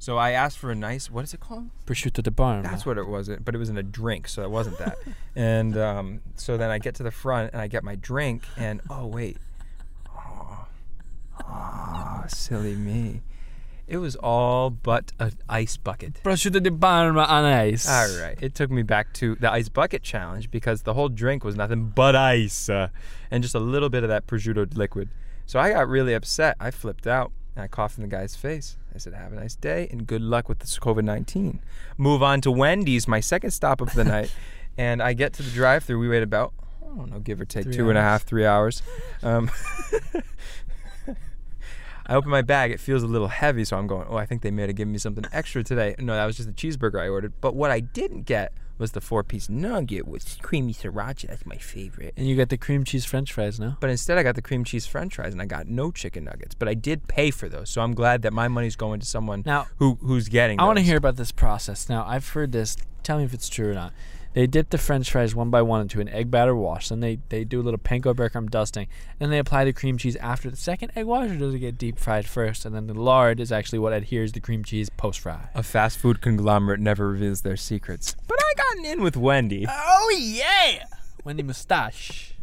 [0.03, 1.13] So I asked for a nice.
[1.13, 1.71] What is it called?
[1.87, 2.65] Prosciutto di Parma.
[2.65, 3.29] That's what it was.
[3.29, 4.99] But it was in a drink, so it wasn't that.
[5.37, 8.81] and um, so then I get to the front and I get my drink, and
[8.91, 9.37] oh wait,
[10.09, 10.67] oh,
[11.49, 13.23] oh silly me.
[13.87, 16.21] It was all but an ice bucket.
[16.25, 17.89] Prosciutto di Parma on ice.
[17.89, 18.37] All right.
[18.43, 21.93] It took me back to the ice bucket challenge because the whole drink was nothing
[21.95, 22.89] but ice uh,
[23.31, 25.11] and just a little bit of that prosciutto liquid.
[25.47, 26.57] So I got really upset.
[26.59, 28.77] I flipped out and I coughed in the guy's face.
[28.95, 31.61] I said, Have a nice day and good luck with this COVID 19.
[31.97, 34.33] Move on to Wendy's, my second stop of the night.
[34.79, 35.99] And I get to the drive through.
[35.99, 38.11] We wait about, I don't know, give or take two and a hours.
[38.11, 38.83] half, three hours.
[39.23, 39.51] Um,
[42.07, 42.71] I open my bag.
[42.71, 44.07] It feels a little heavy, so I'm going.
[44.09, 45.95] Oh, I think they may have given me something extra today.
[45.99, 47.35] No, that was just the cheeseburger I ordered.
[47.41, 51.29] But what I didn't get was the four-piece nugget with creamy sriracha.
[51.29, 52.15] That's my favorite.
[52.17, 53.77] And you got the cream cheese French fries now.
[53.81, 56.55] But instead, I got the cream cheese French fries, and I got no chicken nuggets.
[56.55, 59.43] But I did pay for those, so I'm glad that my money's going to someone
[59.47, 60.59] Now, who who's getting.
[60.59, 61.89] I want to hear about this process.
[61.89, 62.77] Now, I've heard this.
[63.03, 63.93] Tell me if it's true or not.
[64.35, 66.89] They dip the French fries one by one into an egg batter wash.
[66.89, 68.89] Then they, they do a little panko breadcrumb dusting.
[69.19, 71.77] Then they apply the cream cheese after the second egg wash, or does it get
[71.77, 72.65] deep fried first?
[72.65, 75.49] And then the lard is actually what adheres the cream cheese post fry.
[75.55, 78.17] A fast food conglomerate never reveals their secrets.
[78.27, 79.67] But I got in with Wendy.
[79.69, 80.85] Oh yeah,
[81.25, 82.35] Wendy mustache.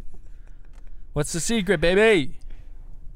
[1.12, 2.36] What's the secret, baby?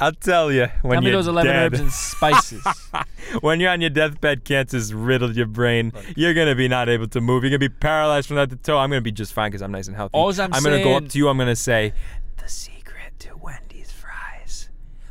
[0.00, 1.72] I'll tell you when Tell me you're those eleven dead.
[1.72, 2.66] herbs and spices.
[3.40, 5.92] when you're on your deathbed, cancer's riddled your brain.
[6.16, 7.44] You're gonna be not able to move.
[7.44, 8.78] You're gonna be paralyzed from head to toe.
[8.78, 10.16] I'm gonna be just fine because I'm nice and healthy.
[10.18, 11.28] Alls I'm gonna go up to you.
[11.28, 11.92] I'm gonna say,
[12.42, 14.68] the secret to Wendy's fries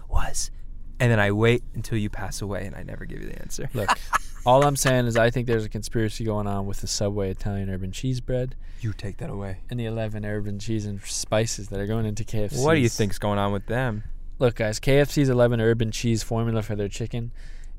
[0.09, 0.51] was,
[0.99, 3.69] and then I wait until you pass away, and I never give you the answer.
[3.73, 3.89] Look,
[4.45, 7.69] all I'm saying is I think there's a conspiracy going on with the Subway Italian
[7.69, 9.59] urban cheese bread You take that away.
[9.69, 12.61] and the 11 urban cheese and spices that are going into KFC.
[12.63, 14.03] What do you think's going on with them?
[14.39, 17.31] Look, guys, KFC's 11 urban cheese formula for their chicken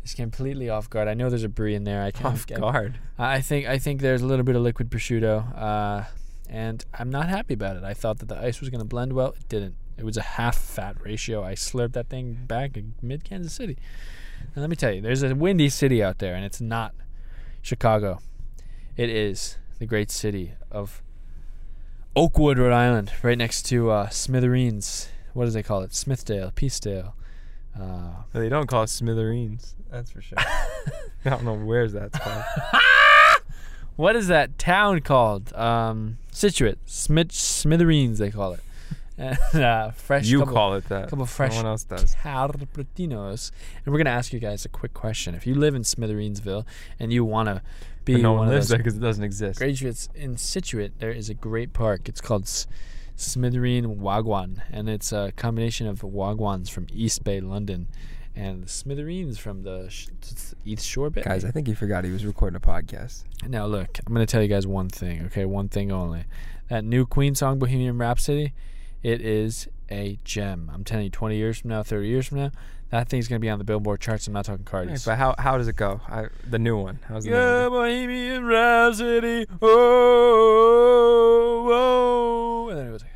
[0.05, 1.09] is completely off guard.
[1.09, 2.03] I know there's a brie in there.
[2.03, 2.27] I can't.
[2.35, 2.99] Off I- guard.
[3.19, 6.05] I think I think there's a little bit of liquid prosciutto, uh,
[6.49, 7.85] and I'm not happy about it.
[7.85, 9.29] I thought that the ice was going to blend well.
[9.39, 9.75] It didn't.
[9.97, 11.45] It was a half fat ratio.
[11.45, 13.77] I slurped that thing back in mid Kansas City.
[14.55, 16.95] And let me tell you, there's a windy city out there, and it's not
[17.63, 18.21] Chicago.
[18.97, 21.03] It is the great city of
[22.17, 25.09] Oakwood, Rhode Island, right next to uh, Smithereens.
[25.35, 25.91] What do they call it?
[25.91, 27.13] Smithdale, Peacedale.
[27.79, 29.75] Uh, They don't call it smithereens.
[29.91, 30.39] That's for sure.
[31.25, 32.45] I don't know where's that called.
[33.97, 35.53] what is that town called?
[35.55, 38.61] Um, Scituate, Smith, Smithereens, they call it.
[39.17, 40.27] And, uh, fresh.
[40.27, 41.05] you couple, call it that.
[41.05, 42.17] couple No fresh one else does.
[42.17, 43.53] Carpatinos.
[43.85, 45.37] And we're gonna ask you guys a quick question.
[45.37, 46.65] If you live in Smithereensville
[46.99, 47.63] and you wanna
[48.05, 49.59] be But no one one of lives those there because it doesn't exist.
[49.61, 52.09] graduates in Scituate, there is a great park.
[52.09, 52.67] It's called S-
[53.17, 57.89] Smithereen Wagwan, and it's a combination of Wagwans from East Bay, London,
[58.35, 60.09] and the Smithereens from the sh-
[60.65, 61.23] East Shore Bay.
[61.23, 63.25] Guys, I think he forgot he was recording a podcast.
[63.47, 65.45] Now, look, I'm going to tell you guys one thing, okay?
[65.45, 66.25] One thing only.
[66.69, 68.53] That new Queen song, Bohemian Rhapsody,
[69.03, 70.71] it is a gem.
[70.75, 72.51] I'm telling you, 20 years from now, 30 years from now,
[72.95, 74.27] that thing's going to be on the Billboard charts.
[74.27, 75.05] I'm not talking Right, Cardi's.
[75.05, 76.01] but how how does it go?
[76.09, 76.99] I, the new one.
[77.09, 77.69] How's the Yeah?
[77.69, 79.47] Bohemian Rhapsody.
[79.61, 79.69] Oh,
[81.67, 82.69] oh, oh.
[82.71, 83.11] And then it was like,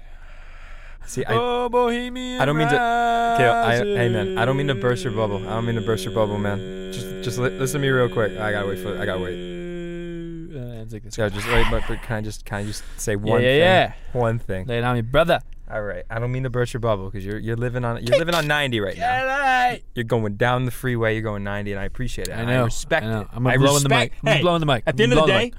[1.07, 4.67] See, I, oh, Bohemian I don't mean to- okay, I, hey man, I don't mean
[4.69, 5.39] to burst your bubble.
[5.49, 6.93] I don't mean to burst your bubble, man.
[6.93, 8.33] Just just li- listen to me real quick.
[8.39, 8.99] I gotta wait for.
[9.01, 9.35] I gotta wait.
[9.35, 11.15] And it's like this.
[11.15, 13.59] So just wait, but, but can I just can I just say one yeah, thing?
[13.59, 13.93] yeah.
[14.13, 14.67] One thing.
[14.67, 15.41] Lay it on me, brother.
[15.71, 16.05] All right.
[16.09, 18.47] I don't mean to burst your bubble because you're you're living on you're living on
[18.47, 19.27] 90 right now.
[19.27, 19.83] right.
[19.95, 21.13] You're going down the freeway.
[21.15, 22.33] You're going 90, and I appreciate it.
[22.33, 22.63] I know.
[22.63, 23.21] I respect I know.
[23.23, 23.29] it.
[23.33, 24.13] I'm I gonna blow the mic.
[24.25, 24.83] I'm Hey, blowing the mic.
[24.87, 25.57] At the end of the blowing day,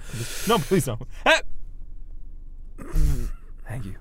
[0.48, 1.02] no, please don't.
[3.68, 3.96] Thank you.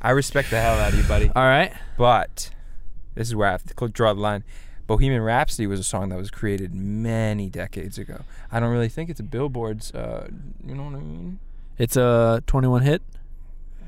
[0.00, 1.30] I respect the hell out of you, buddy.
[1.34, 1.72] All right.
[1.98, 2.50] But
[3.14, 4.44] this is where I have to draw the line.
[4.86, 8.22] Bohemian Rhapsody was a song that was created many decades ago.
[8.50, 9.92] I don't really think it's a Billboard's.
[9.92, 10.28] Uh,
[10.64, 11.38] you know what I mean?
[11.78, 13.02] It's a 21 hit.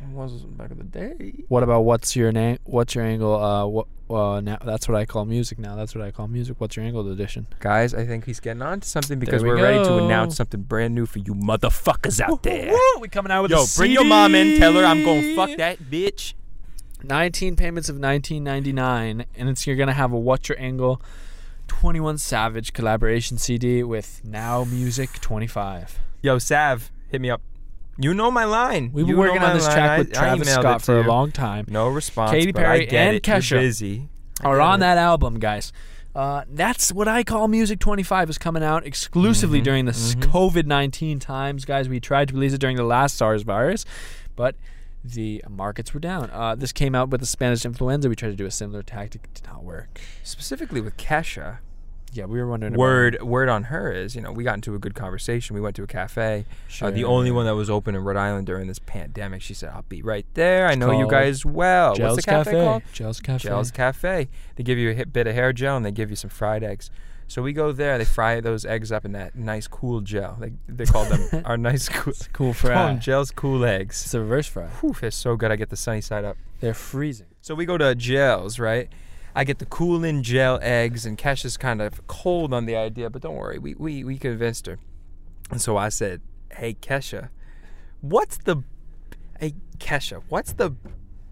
[0.02, 1.44] It was back in the day.
[1.48, 2.58] What about what's your name?
[2.64, 3.34] What's your angle?
[3.34, 3.86] Uh, what?
[4.10, 5.58] Uh, now that's what I call music.
[5.58, 6.56] Now that's what I call music.
[6.60, 7.46] What's your angle edition?
[7.60, 10.36] Guys, I think he's getting on to something because we we are ready to announce
[10.36, 12.74] something brand new for you motherfuckers out there.
[13.00, 14.58] we coming out with Yo, a bring your mom in.
[14.58, 16.34] Tell her I'm going to fuck that bitch.
[17.04, 21.02] 19 payments of 19.99, and it's you're gonna have a What's Your Angle
[21.66, 25.98] 21 Savage collaboration CD with Now Music 25.
[26.20, 27.40] Yo, Sav, hit me up.
[27.98, 28.90] You know my line.
[28.92, 29.74] We've been know working on this line.
[29.76, 31.66] track with I Travis Scott for a long time.
[31.68, 32.31] No response.
[32.31, 33.26] Katy but I Perry and it.
[33.26, 34.09] You're Kesha busy.
[34.40, 34.81] I Are on it.
[34.81, 35.72] that album, guys.
[36.14, 40.16] Uh, that's what I call Music 25 is coming out exclusively Mhm, during the mhm.
[40.31, 41.88] COVID 19 times, guys.
[41.88, 43.85] We tried to release it during the last SARS virus,
[44.37, 44.57] but
[45.05, 46.28] the markets were down.
[46.31, 48.09] Uh, this came out with the Spanish influenza.
[48.09, 49.22] We tried to do a similar tactic.
[49.24, 50.00] It did not work.
[50.22, 51.59] Specifically with Kesha.
[52.12, 52.75] Yeah, we were wondering.
[52.75, 55.55] about- Word word on her is, you know, we got into a good conversation.
[55.55, 56.44] We went to a cafe.
[56.68, 56.88] Sure.
[56.88, 59.40] Uh, the only one that was open in Rhode Island during this pandemic.
[59.42, 60.66] She said, "I'll be right there.
[60.66, 62.83] I know you guys well." Gels What's the cafe, called?
[62.92, 63.48] Gels Cafe.
[63.48, 64.29] Gels Cafe.
[64.57, 66.62] They give you a hit bit of hair gel and they give you some fried
[66.62, 66.90] eggs.
[67.29, 67.96] So we go there.
[67.96, 70.37] They fry those eggs up in that nice cool gel.
[70.38, 72.12] They they call them our nice cool.
[72.35, 72.75] Cool fry.
[72.75, 74.03] Call them gels cool eggs.
[74.05, 74.66] It's a reverse fry.
[74.66, 75.51] Whew, it's so good.
[75.51, 76.37] I get the sunny side up.
[76.61, 77.29] They're freezing.
[77.40, 78.90] So we go to gels, right?
[79.34, 83.08] I get the cool in gel eggs, and Kesha's kind of cold on the idea,
[83.10, 84.78] but don't worry, we, we, we convinced her.
[85.50, 86.20] And so I said,
[86.56, 87.30] Hey, Kesha,
[88.00, 88.62] what's the.
[89.40, 90.74] Hey, Kesha, what's the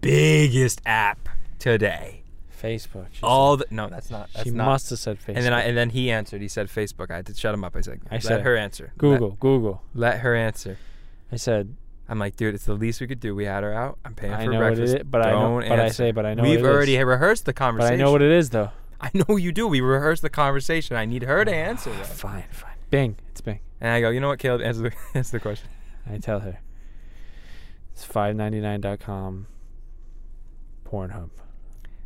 [0.01, 2.23] biggest app today?
[2.61, 3.07] Facebook.
[3.23, 3.65] All the.
[3.69, 4.29] No, that's not.
[4.33, 4.65] That's she not.
[4.65, 5.35] must have said Facebook.
[5.35, 6.41] and then I and then he answered.
[6.41, 7.11] He said Facebook.
[7.11, 7.75] I had to shut him up.
[7.75, 8.93] I said, I let said, her answer.
[8.97, 9.31] Google.
[9.39, 9.83] Google.
[9.93, 10.77] Let, let her answer.
[11.31, 11.75] I said.
[12.11, 13.33] I'm like, dude, it's the least we could do.
[13.33, 13.97] We had her out.
[14.03, 14.95] I'm paying I for know what it breakfast.
[14.97, 16.75] is, but I know- Don't but I say, but I know We've what it is.
[16.75, 17.93] already rehearsed the But conversation.
[18.01, 18.71] I know what it is, though.
[19.01, 19.65] I know you do.
[19.67, 20.97] We rehearsed the conversation.
[20.97, 22.05] I need her to ah, answer that.
[22.05, 22.73] Fine, fine.
[22.89, 23.15] Bing.
[23.29, 23.61] It's Bing.
[23.79, 24.61] And I go, you know what, Caleb?
[24.61, 25.69] Answer the, answer the question.
[26.05, 26.59] I tell her.
[27.93, 29.47] It's 599.com.
[30.85, 31.29] Pornhub.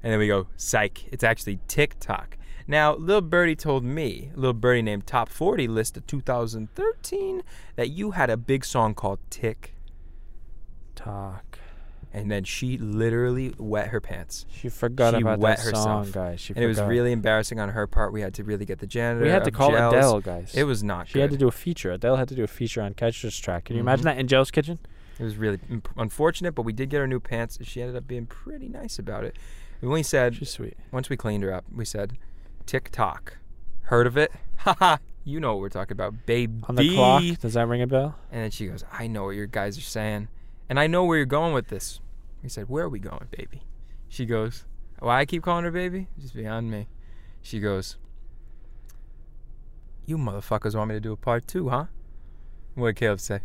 [0.04, 1.06] And then we go, psych.
[1.12, 2.38] It's actually TikTok.
[2.68, 7.42] Now, little birdie told me, little birdie named Top 40 list of 2013,
[7.76, 9.75] that you had a big song called Tick.
[10.96, 11.60] Talk.
[12.14, 14.46] And then she literally wet her pants.
[14.50, 15.84] She forgot She about wet that herself.
[16.06, 16.40] song, guys.
[16.40, 16.88] She And it was forgot.
[16.90, 18.14] really embarrassing on her part.
[18.14, 19.26] We had to really get the janitor.
[19.26, 19.94] We had to call Gels.
[19.94, 20.54] Adele, guys.
[20.56, 21.92] It was not She had to do a feature.
[21.92, 23.66] Adele had to do a feature on Catcher's track.
[23.66, 24.16] Can you imagine Mhm.
[24.16, 24.80] that in Joe's kitchen?
[25.20, 27.58] It was really imp- unfortunate, but we did get her new pants.
[27.58, 29.36] And she ended up being pretty nice about it.
[29.82, 30.78] We only said, She's sweet.
[30.94, 32.14] once we cleaned her up, we said,
[32.66, 33.38] TikTok.
[33.84, 34.32] Heard of it?
[34.58, 34.98] Haha.
[35.26, 36.54] you know what we're talking about, baby.
[36.70, 38.16] On the clock, does that ring a bell?
[38.32, 40.30] And then she goes, I know what your guys are saying.
[40.70, 42.00] And I know where you're going with this.
[42.42, 43.64] He said, Where are we going, baby?
[44.08, 44.66] She goes,
[45.00, 46.08] Why I keep calling her baby?
[46.20, 46.88] Just beyond me.
[47.42, 47.98] She goes,
[50.06, 51.86] You motherfuckers want me to do a part two, huh?
[52.76, 53.42] What did Caleb say?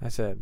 [0.00, 0.40] I said,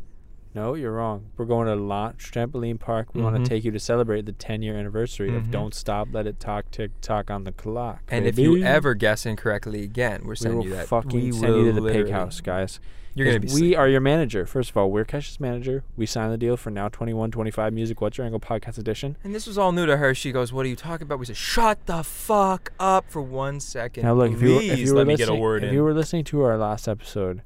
[0.55, 1.27] no, you're wrong.
[1.37, 3.15] We're going to launch trampoline park.
[3.15, 3.45] We want Mhm.
[3.45, 5.37] to take you to celebrate the 10 year anniversary Mhm.
[5.37, 8.03] of Don't Stop, Let It Talk, Tick Tock on the clock.
[8.09, 10.87] And if you ever guess incorrectly again, we're we sending you that.
[10.89, 12.81] fucking we send you to the pig house, guys.
[13.13, 13.49] You're gonna be.
[13.53, 14.47] We are your manager.
[14.47, 15.83] First of all, we're Kesha's manager.
[15.97, 19.17] We signed the deal for now 21 25 Music What's Your Angle podcast edition.
[19.25, 20.15] And this was all new to her.
[20.15, 23.59] She goes, "What are you talking about?" We said, "Shut the fuck up for one
[23.59, 24.05] second.
[24.05, 25.69] now, look, if you, were, if you were let me listening, get a word if
[25.71, 27.43] in." you were listening to our last episode,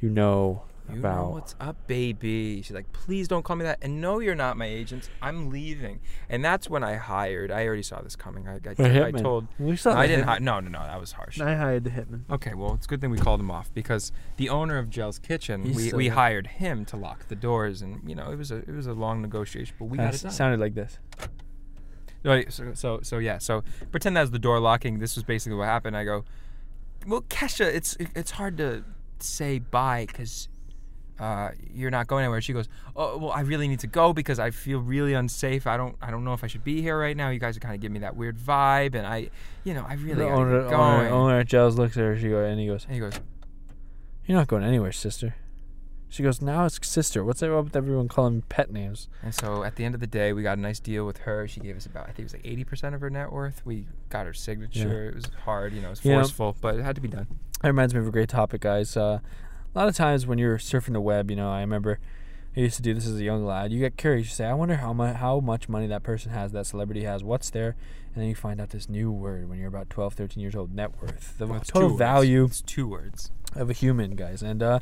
[0.00, 2.62] you know You about know what's up, baby.
[2.62, 3.78] She's like, please don't call me that.
[3.82, 5.10] And no, you're not my agent.
[5.20, 6.00] I'm leaving.
[6.28, 7.50] And that's when I hired.
[7.50, 8.46] I already saw this coming.
[8.48, 9.48] I, I, I told.
[9.58, 10.26] We saw I didn't.
[10.26, 10.78] Hi- no, no, no.
[10.80, 11.40] That was harsh.
[11.40, 12.22] I hired the hitman.
[12.30, 15.18] Okay, well, it's a good thing we called him off because the owner of Jell's
[15.18, 16.14] Kitchen, He's we, so we good.
[16.14, 18.92] hired him to lock the doors, and you know it was a it was a
[18.92, 20.30] long negotiation, but we got it done.
[20.32, 20.98] sounded like this.
[22.48, 23.38] So, so so yeah.
[23.38, 24.98] So pretend that was the door locking.
[24.98, 25.96] This was basically what happened.
[25.96, 26.24] I go,
[27.06, 28.84] well, Kesha, it's it's hard to
[29.20, 30.48] say bye because
[31.18, 32.40] uh, you're not going anywhere.
[32.40, 35.66] She goes, oh well, I really need to go because I feel really unsafe.
[35.66, 37.30] I don't I don't know if I should be here right now.
[37.30, 39.30] You guys are kind of giving me that weird vibe, and I,
[39.64, 41.12] you know, I really the owner, owner, going.
[41.12, 42.18] owner at Giles looks at her.
[42.18, 43.14] She go, and he goes, And he goes,
[44.26, 45.34] "You're not going anywhere, sister."
[46.08, 47.24] She goes, "Now it's sister.
[47.24, 50.32] What's up with everyone calling pet names?" And so at the end of the day,
[50.32, 51.48] we got a nice deal with her.
[51.48, 53.64] She gave us about, I think it was like 80% of her net worth.
[53.64, 55.08] We got her signature.
[55.08, 57.26] It was hard, you know, it was forceful, but it had to be done.
[57.62, 58.96] That reminds me of a great topic, guys.
[58.96, 59.18] Uh,
[59.76, 61.98] a lot of times when you're surfing the web, you know, I remember
[62.56, 63.70] I used to do this as a young lad.
[63.72, 64.28] You get curious.
[64.28, 67.22] You say, "I wonder how much how much money that person has, that celebrity has.
[67.22, 67.76] What's there?"
[68.14, 70.74] And then you find out this new word when you're about 12, 13 years old:
[70.74, 71.98] net worth, the Well, total words.
[71.98, 73.30] value It's two words.
[73.54, 74.42] of a human, guys.
[74.42, 74.78] And uh,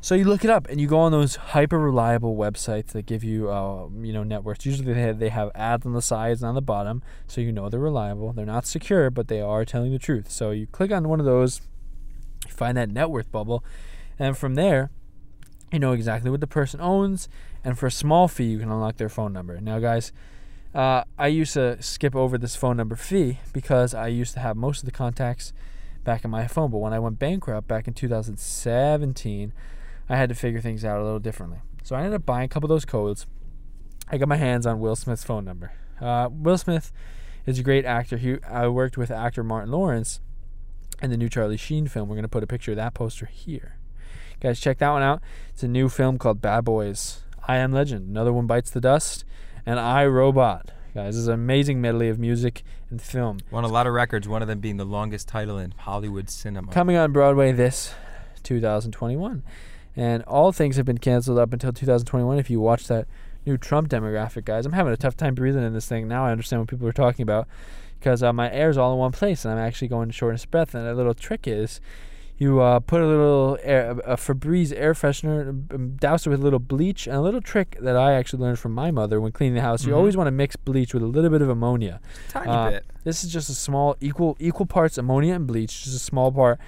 [0.00, 3.24] so you look it up and you go on those hyper reliable websites that give
[3.24, 4.64] you, uh, you know, net worths.
[4.64, 7.50] Usually they have, they have ads on the sides and on the bottom, so you
[7.50, 8.32] know they're reliable.
[8.32, 10.30] They're not secure, but they are telling the truth.
[10.30, 11.60] So you click on one of those,
[12.46, 13.64] you find that net worth bubble,
[14.18, 14.90] and from there,
[15.72, 17.28] you know exactly what the person owns.
[17.64, 19.60] And for a small fee, you can unlock their phone number.
[19.60, 20.12] Now, guys.
[20.74, 24.58] Uh, I used to skip over this phone number fee because I used to have
[24.58, 25.54] most of the contacts
[26.04, 26.70] back in my phone.
[26.70, 29.54] But when I went bankrupt back in 2017,
[30.08, 31.60] I had to figure things out a little differently.
[31.82, 33.26] So I ended up buying a couple of those codes.
[34.08, 35.72] I got my hands on Will Smith's phone number.
[36.00, 36.92] Uh, Will Smith
[37.46, 38.18] is a great actor.
[38.18, 40.20] He, I worked with actor Martin Lawrence
[41.02, 42.08] in the new Charlie Sheen film.
[42.08, 43.75] We're going to put a picture of that poster here.
[44.46, 45.20] Guys, check that one out.
[45.52, 47.24] It's a new film called Bad Boys.
[47.48, 48.08] I Am Legend.
[48.08, 49.24] Another one bites the dust.
[49.66, 50.70] And I Robot.
[50.94, 53.40] Guys, this is an amazing medley of music and film.
[53.50, 56.70] Won a lot of records, one of them being the longest title in Hollywood cinema.
[56.70, 57.92] Coming on Broadway this
[58.44, 59.42] 2021.
[59.96, 62.38] And all things have been canceled up until 2021.
[62.38, 63.08] If you watch that
[63.44, 66.06] new Trump demographic, guys, I'm having a tough time breathing in this thing.
[66.06, 67.48] Now I understand what people are talking about
[67.98, 70.72] because uh, my air's all in one place and I'm actually going shortness of breath.
[70.72, 71.80] And a little trick is
[72.38, 76.42] you uh, put a little air, a Febreze air freshener, um, douse it with a
[76.42, 79.54] little bleach, and a little trick that I actually learned from my mother when cleaning
[79.54, 79.84] the house.
[79.84, 79.96] You Mhm.
[79.96, 82.00] always want to mix bleach with a little bit of ammonia.
[82.28, 82.84] Tiny Uh, bit.
[83.04, 86.58] This is just a small equal equal parts ammonia and bleach, just a small part.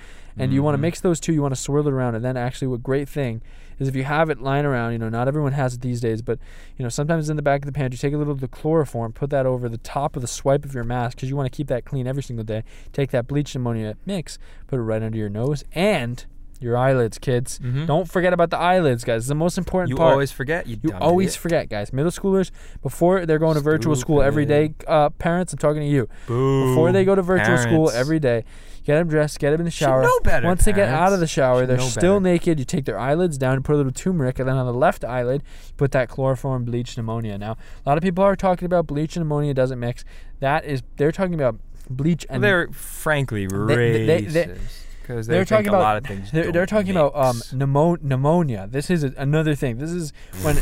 [0.41, 2.37] And you want to mix those two, you want to swirl it around and then
[2.37, 3.43] actually what great thing
[3.79, 6.23] is if you have it lying around, you know, not everyone has it these days,
[6.23, 6.39] but
[6.77, 9.13] you know, sometimes in the back of the pantry, take a little of the chloroform,
[9.13, 11.57] put that over the top of the swipe of your mask because you want to
[11.57, 12.65] keep that clean every single day.
[12.93, 16.25] Take that bleach ammonia mix, put it right under your nose and
[16.61, 17.61] your eyelids, kids.
[17.61, 17.87] Mhm.
[17.87, 19.19] Don't forget about the eyelids, guys.
[19.21, 20.09] It's the most important You part.
[20.09, 20.67] You always forget.
[20.67, 21.41] You, You always idiot.
[21.41, 21.93] forget, guys.
[21.93, 22.51] Middle schoolers,
[22.83, 26.09] before they're going to virtual school every day, uh, parents, I'm talking to you.
[26.27, 28.43] Before they go to virtual school every day,
[28.89, 30.03] get them dressed, get them in the Should shower.
[30.03, 32.33] know better, Once they get out of the shower, Should they're know still better.
[32.33, 32.59] naked.
[32.59, 35.05] You take their eyelids down, you put a little turmeric, and then on the left
[35.05, 37.37] eyelid, you put that chloroform bleach pneumonia.
[37.37, 40.05] Now, a lot of people are talking about bleach and ammonia doesn't mix.
[40.41, 41.57] That is, they're talking about
[41.91, 45.81] bleach and they're frankly they- they- they- racist because they're they think talking a about
[45.83, 46.31] lot of things.
[46.31, 48.69] they're, they're talking about um pneumonia.
[48.71, 49.79] This is a, another thing.
[49.79, 50.57] This is when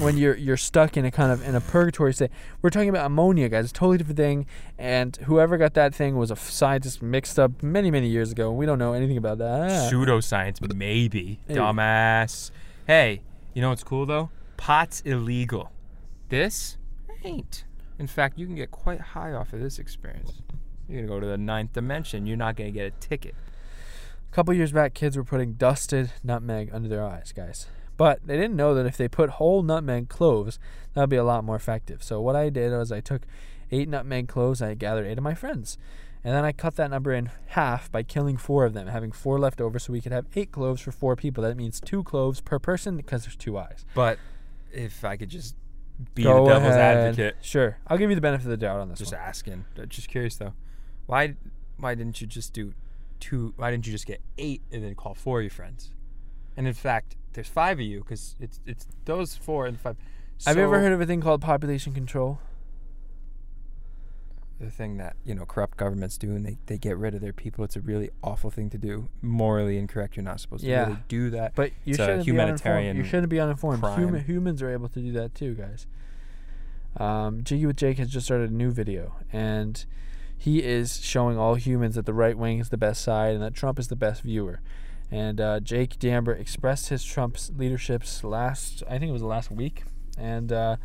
[0.00, 2.30] when you're you're stuck in a kind of in a purgatory state.
[2.62, 3.64] We're talking about ammonia, guys.
[3.66, 4.46] It's a totally different thing.
[4.78, 8.50] And whoever got that thing was a scientist mixed up many many years ago.
[8.50, 9.92] We don't know anything about that.
[9.92, 11.38] pseudoscience, maybe.
[11.46, 11.54] Hey.
[11.54, 12.50] Dumbass.
[12.86, 13.20] Hey,
[13.52, 14.30] you know what's cool though?
[14.56, 15.70] Pot's illegal.
[16.30, 16.78] This
[17.22, 17.64] ain't.
[17.98, 20.40] In fact, you can get quite high off of this experience.
[20.88, 22.26] You're gonna go to the ninth dimension.
[22.26, 23.34] You're not gonna get a ticket.
[24.30, 27.66] A couple years back, kids were putting dusted nutmeg under their eyes, guys.
[27.96, 30.58] But they didn't know that if they put whole nutmeg cloves,
[30.94, 32.02] that would be a lot more effective.
[32.02, 33.22] So what I did was I took
[33.70, 35.76] eight nutmeg cloves, I gathered eight of my friends,
[36.24, 39.38] and then I cut that number in half by killing four of them, having four
[39.38, 41.42] left over, so we could have eight cloves for four people.
[41.42, 43.84] That means two cloves per person because there's two eyes.
[43.94, 44.18] But
[44.72, 45.56] if I could just
[46.14, 46.96] be Go the devil's ahead.
[47.08, 49.20] advocate, Sure, I'll give you the benefit of the doubt on this just one.
[49.20, 49.64] asking.
[49.88, 50.54] Just curious though,
[51.06, 51.34] why
[51.78, 52.72] why didn't you just do
[53.20, 53.52] two?
[53.56, 55.90] Why didn't you just get eight and then call four of your friends?
[56.56, 59.96] And in fact, there's five of you because it's it's those four and five.
[60.46, 62.38] Have you ever heard of a thing called population control?
[64.58, 67.32] the thing that you know corrupt governments do and they, they get rid of their
[67.32, 70.84] people it's a really awful thing to do morally incorrect you're not supposed Yeah.
[70.84, 72.98] to really do that But you It's a shouldn't humanitarian be uninformed.
[72.98, 73.98] You shouldn't be uninformed.
[73.98, 75.86] Human, humans are able to do that too, guys.
[76.98, 79.82] Um, Jiggy with Jake has just started a new video, and
[80.40, 83.52] he is showing all humans that the right wing is the best side and that
[83.52, 84.62] Trump is the best viewer.
[85.10, 89.82] And uh, Jake Damber expressed his Trump's leaderships last, I think it was last week,
[90.16, 90.76] and uh,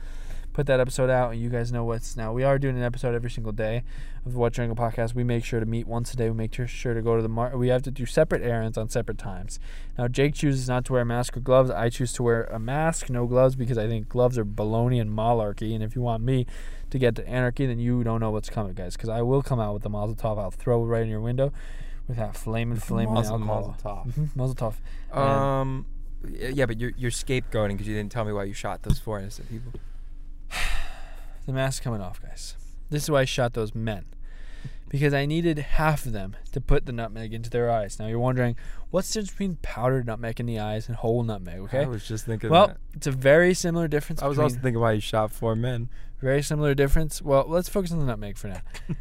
[0.56, 1.34] put that episode out.
[1.34, 2.32] And you guys know what's now.
[2.32, 3.84] We are doing an episode every single day
[4.26, 5.14] of the What Triangle podcast.
[5.14, 6.30] We make sure to meet once a day.
[6.30, 7.58] We make sure to go to the mar.
[7.58, 9.60] We have to do separate errands on separate times.
[9.98, 11.70] Now, Jake chooses not to wear a mask or gloves.
[11.70, 15.10] I choose to wear a mask, no gloves, because I think gloves are baloney and
[15.12, 15.76] malarkey.
[15.76, 16.48] And if you want me
[16.90, 18.96] to get to anarchy, then you don't know what's coming, guys.
[18.96, 20.40] Because I will come out with the Mazel Tov.
[20.40, 21.52] I'll throw it right in your window
[22.08, 23.76] with that flaming, flaming Mazel- alcohol.
[23.84, 24.14] Mazel Tov.
[24.14, 24.56] Mhm, Mazel
[25.12, 25.18] Tov.
[25.18, 25.86] Um
[26.28, 29.20] yeah but you're, you're scapegoating because you didn't tell me why you shot those four
[29.20, 29.72] innocent people
[31.46, 32.56] the mask coming off, guys.
[32.90, 34.06] This is why I shot those men.
[34.88, 38.00] Because I needed half of them to put the nutmeg into their eyes.
[38.00, 38.56] Now you're wondering,
[38.92, 41.80] what's the difference between powdered nutmeg in the eyes and whole nutmeg, okay?
[41.82, 42.78] i was just thinking Well, that.
[42.94, 44.22] it's a very similar difference.
[44.22, 45.90] i was also thinking why you shot four men
[46.22, 47.22] very similar difference.
[47.22, 48.62] Well, let's focus on the nutmeg for now.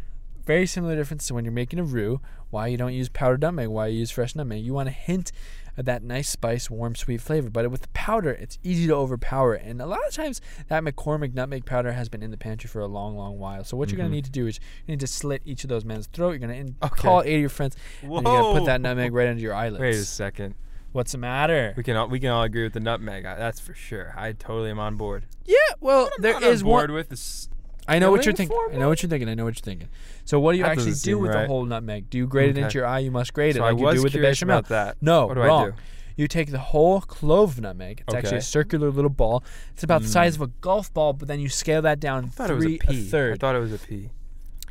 [0.47, 2.21] very similar difference to when you're making a roux.
[2.51, 3.69] Why you don't use powdered nutmeg?
[3.69, 4.63] Why you use fresh nutmeg?
[4.63, 5.33] You want a hint
[5.77, 7.51] that nice spice, warm, sweet flavor.
[7.51, 9.55] But with the powder, it's easy to overpower.
[9.55, 12.81] And a lot of times, that McCormick nutmeg powder has been in the pantry for
[12.81, 13.65] a long, long while.
[13.65, 14.03] So what you're Mhm.
[14.05, 16.31] gonna need to do is you need to slit each of those men's throat.
[16.31, 17.03] You're gonna in- Okay.
[17.03, 19.81] call eight of your friends, and you're gonna put that nutmeg right under your eyelids.
[19.81, 20.55] wait a second
[20.93, 21.75] What's the matter?
[21.77, 24.71] we can all we can all agree with the nutmeg that's for sure i totally
[24.71, 26.95] am on board Yeah, well, there is on board one.
[26.97, 27.49] with this
[27.87, 28.57] I know what you're thinking.
[28.73, 29.29] I know what you're thinking.
[29.29, 29.89] I know what you're thinking.
[30.25, 31.47] So what do you That actually doesn't do seem with the right.
[31.47, 32.09] whole nutmeg?
[32.11, 32.63] Do you grate it Okay.
[32.63, 33.01] into your eye?
[33.01, 34.59] You must grate it so like i you was do with the curious bechamel.
[34.59, 35.63] about that No, what do wrong.
[35.65, 35.75] i do
[36.17, 38.03] You take the whole clove of nutmeg.
[38.07, 38.41] It's actually a Okay.
[38.41, 39.43] circular little ball.
[39.75, 40.43] It's about the size hmm.
[40.45, 42.81] of a golf ball, but then you scale that down I thought it was three
[42.89, 43.35] a third.
[43.35, 44.11] I thought it was a pea.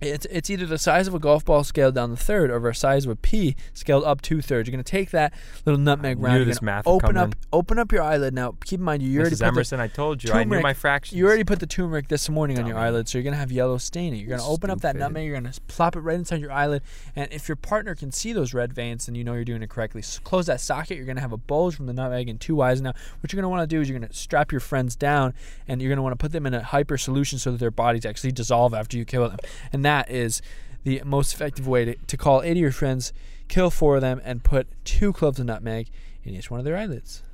[0.06, 2.74] It's it's either the size of a golf ball scaled down the third, or the
[2.74, 4.68] size of a pea scaled up two thirds.
[4.68, 5.34] You're gonna take that
[5.66, 6.38] little nutmeg round.
[6.38, 7.34] You're this math open up in.
[7.52, 8.34] open up your eyelid.
[8.34, 9.40] Now keep in mind you already Mrs.
[9.40, 11.18] put the, Emerson, I told you, I knew my fractions.
[11.18, 13.78] you already put the turmeric this morning on your eyelid, so you're gonna have yellow
[13.78, 14.20] staining.
[14.20, 15.26] You're gonna open up that nutmeg.
[15.26, 16.82] You're gonna plop it right inside your eyelid,
[17.16, 19.70] and if your partner can see those red veins, then you know you're doing it
[19.70, 20.00] correctly.
[20.00, 20.98] S close that socket.
[20.98, 22.82] You're gonna have a bulge from the nutmeg and two eyes.
[22.82, 25.34] Now, what you're gonna want to do is you're gonna strap your friends down,
[25.68, 28.06] and you're gonna want to put them in a hyper solution so that their bodies
[28.06, 29.38] actually dissolve after you kill them.
[29.72, 30.42] And that is
[30.84, 33.14] the most effective way to, to call eight of your friends,
[33.48, 35.90] kill four of them, and put two cloves of nutmeg
[36.24, 37.24] in each one of their eyelids.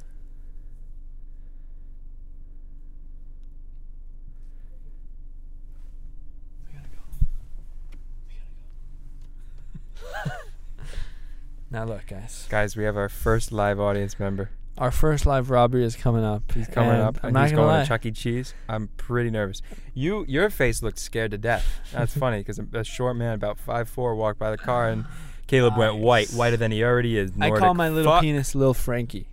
[11.72, 12.48] Now look, guys.
[12.50, 14.50] Guys, we have our first live audience member.
[14.80, 16.54] Our first live robbery is coming up.
[16.54, 17.82] He's coming and up I'm and not he's gonna going lie.
[17.84, 18.12] to Chuck E.
[18.12, 18.54] Cheese.
[18.70, 19.62] I'm pretty nervous.
[19.94, 21.68] You, your face looked scared to death.
[21.92, 25.04] That's funny because a short man about five four walked by the car and
[25.48, 27.32] Caleb went white, whiter than he already is.
[27.42, 28.22] I call my little fuck.
[28.22, 29.28] penis Lil Frankie.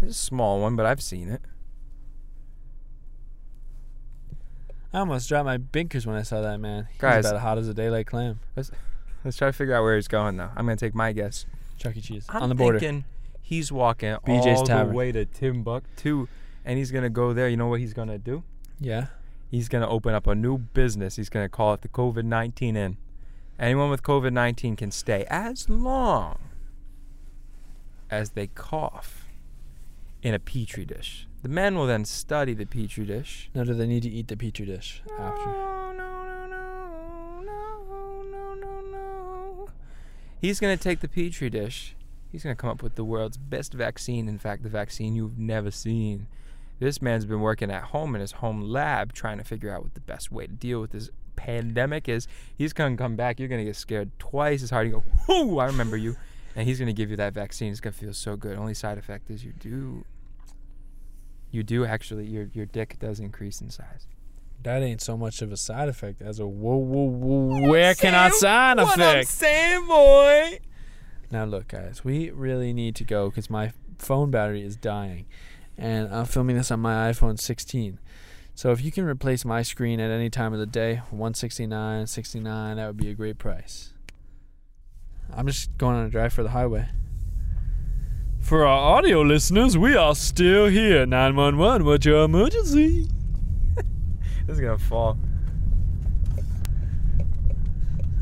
[0.00, 1.42] It's a small one, but I've seen it.
[4.94, 6.86] I almost dropped my binkers when I saw that man.
[6.92, 7.26] He's Guys.
[7.26, 8.40] about as hot as a daylight clam.
[8.56, 10.50] Let's try to figure out where he's going though.
[10.56, 11.44] I'm gonna take my guess.
[11.76, 12.00] Chuck E.
[12.00, 12.78] Cheese I'm on the border.
[12.78, 13.04] thinking
[13.42, 14.88] he's walking BJ's all Tavern.
[14.88, 16.28] the way to Timbuktu,
[16.64, 17.48] and he's gonna go there.
[17.48, 18.44] You know what he's gonna do?
[18.80, 19.06] Yeah.
[19.50, 21.16] He's gonna open up a new business.
[21.16, 22.96] He's gonna call it the COVID nineteen Inn.
[23.58, 26.38] Anyone with COVID nineteen can stay as long
[28.10, 29.28] as they cough
[30.22, 31.26] in a petri dish.
[31.42, 33.50] The men will then study the petri dish.
[33.54, 35.44] No, do they need to eat the petri dish after?
[35.46, 39.68] No, no, no, no, no, no, no, no.
[40.40, 41.94] He's gonna take the petri dish.
[42.32, 44.26] He's gonna come up with the world's best vaccine.
[44.26, 46.26] In fact, the vaccine you've never seen.
[46.80, 49.94] This man's been working at home in his home lab trying to figure out what
[49.94, 52.26] the best way to deal with this pandemic is.
[52.56, 53.38] He's gonna come back.
[53.38, 54.88] You're gonna get scared twice as hard.
[54.88, 55.58] You go, whoo!
[55.58, 56.16] I remember you.
[56.56, 57.70] And he's gonna give you that vaccine.
[57.70, 58.56] It's gonna feel so good.
[58.56, 60.04] Only side effect is you do.
[61.50, 62.26] You do actually.
[62.26, 64.06] Your your dick does increase in size.
[64.62, 67.68] That ain't so much of a side effect as a whoa, whoa, whoa.
[67.68, 69.28] Where can I sign What I'm effect?
[69.28, 70.58] saying, boy.
[71.32, 75.24] Now, look, guys, we really need to go because my phone battery is dying.
[75.78, 77.98] And I'm filming this on my iPhone 16.
[78.54, 82.76] So if you can replace my screen at any time of the day, 169, 69,
[82.76, 83.94] that would be a great price.
[85.32, 86.90] I'm just going on a drive for the highway.
[88.38, 91.06] For our audio listeners, we are still here.
[91.06, 93.08] 911, what's your emergency?
[94.46, 95.16] This is gonna fall.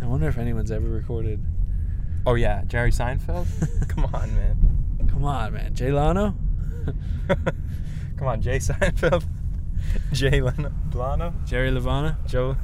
[0.02, 1.42] I wonder if anyone's ever recorded
[2.26, 3.46] Oh yeah, Jerry Seinfeld.
[3.88, 5.08] Come on, man.
[5.08, 5.74] Come on, man.
[5.74, 6.34] Jay Lano?
[8.16, 9.24] Come on, Jay Seinfeld.
[10.12, 10.72] Jay Leno.
[10.90, 11.32] Lano.
[11.46, 12.18] Jerry Levana?
[12.26, 12.56] Joe.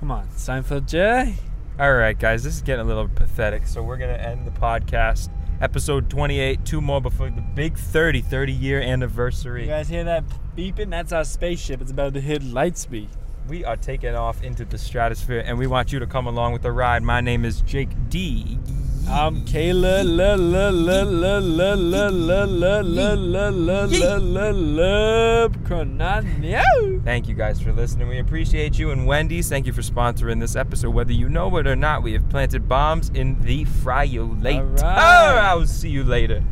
[0.00, 0.28] Come on.
[0.28, 1.34] Seinfeld Jay?
[1.78, 3.66] All right, guys, this is getting a little pathetic.
[3.66, 5.28] So we're gonna end the podcast,
[5.60, 6.64] episode 28.
[6.64, 9.62] Two more before the big 30, 30 year anniversary.
[9.62, 10.24] You guys hear that
[10.56, 10.90] beeping?
[10.90, 11.80] That's our spaceship.
[11.80, 13.08] It's about to hit light speed.
[13.46, 16.62] We are taking off into the stratosphere, and we want you to come along with
[16.62, 17.02] the ride.
[17.02, 18.58] My name is Jake D.
[19.06, 24.50] I'm Kayla la la la la la la la la la la la la la
[24.50, 27.04] la Cronanio.
[27.04, 28.08] Thank you guys for listening.
[28.08, 28.92] We appreciate you.
[28.92, 30.94] And Wendy's, thank you for sponsoring this episode.
[30.94, 34.56] Whether you know it or not, we have planted bombs in the friolate.
[34.56, 34.82] All right.
[34.82, 36.42] Oh, I will see you later.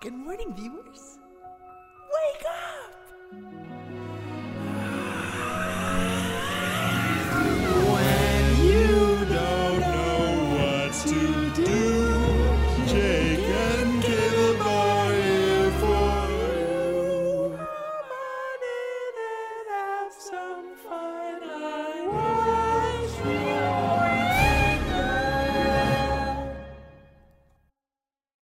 [0.00, 0.72] Good morning, viewers.
[0.74, 1.03] Wake up!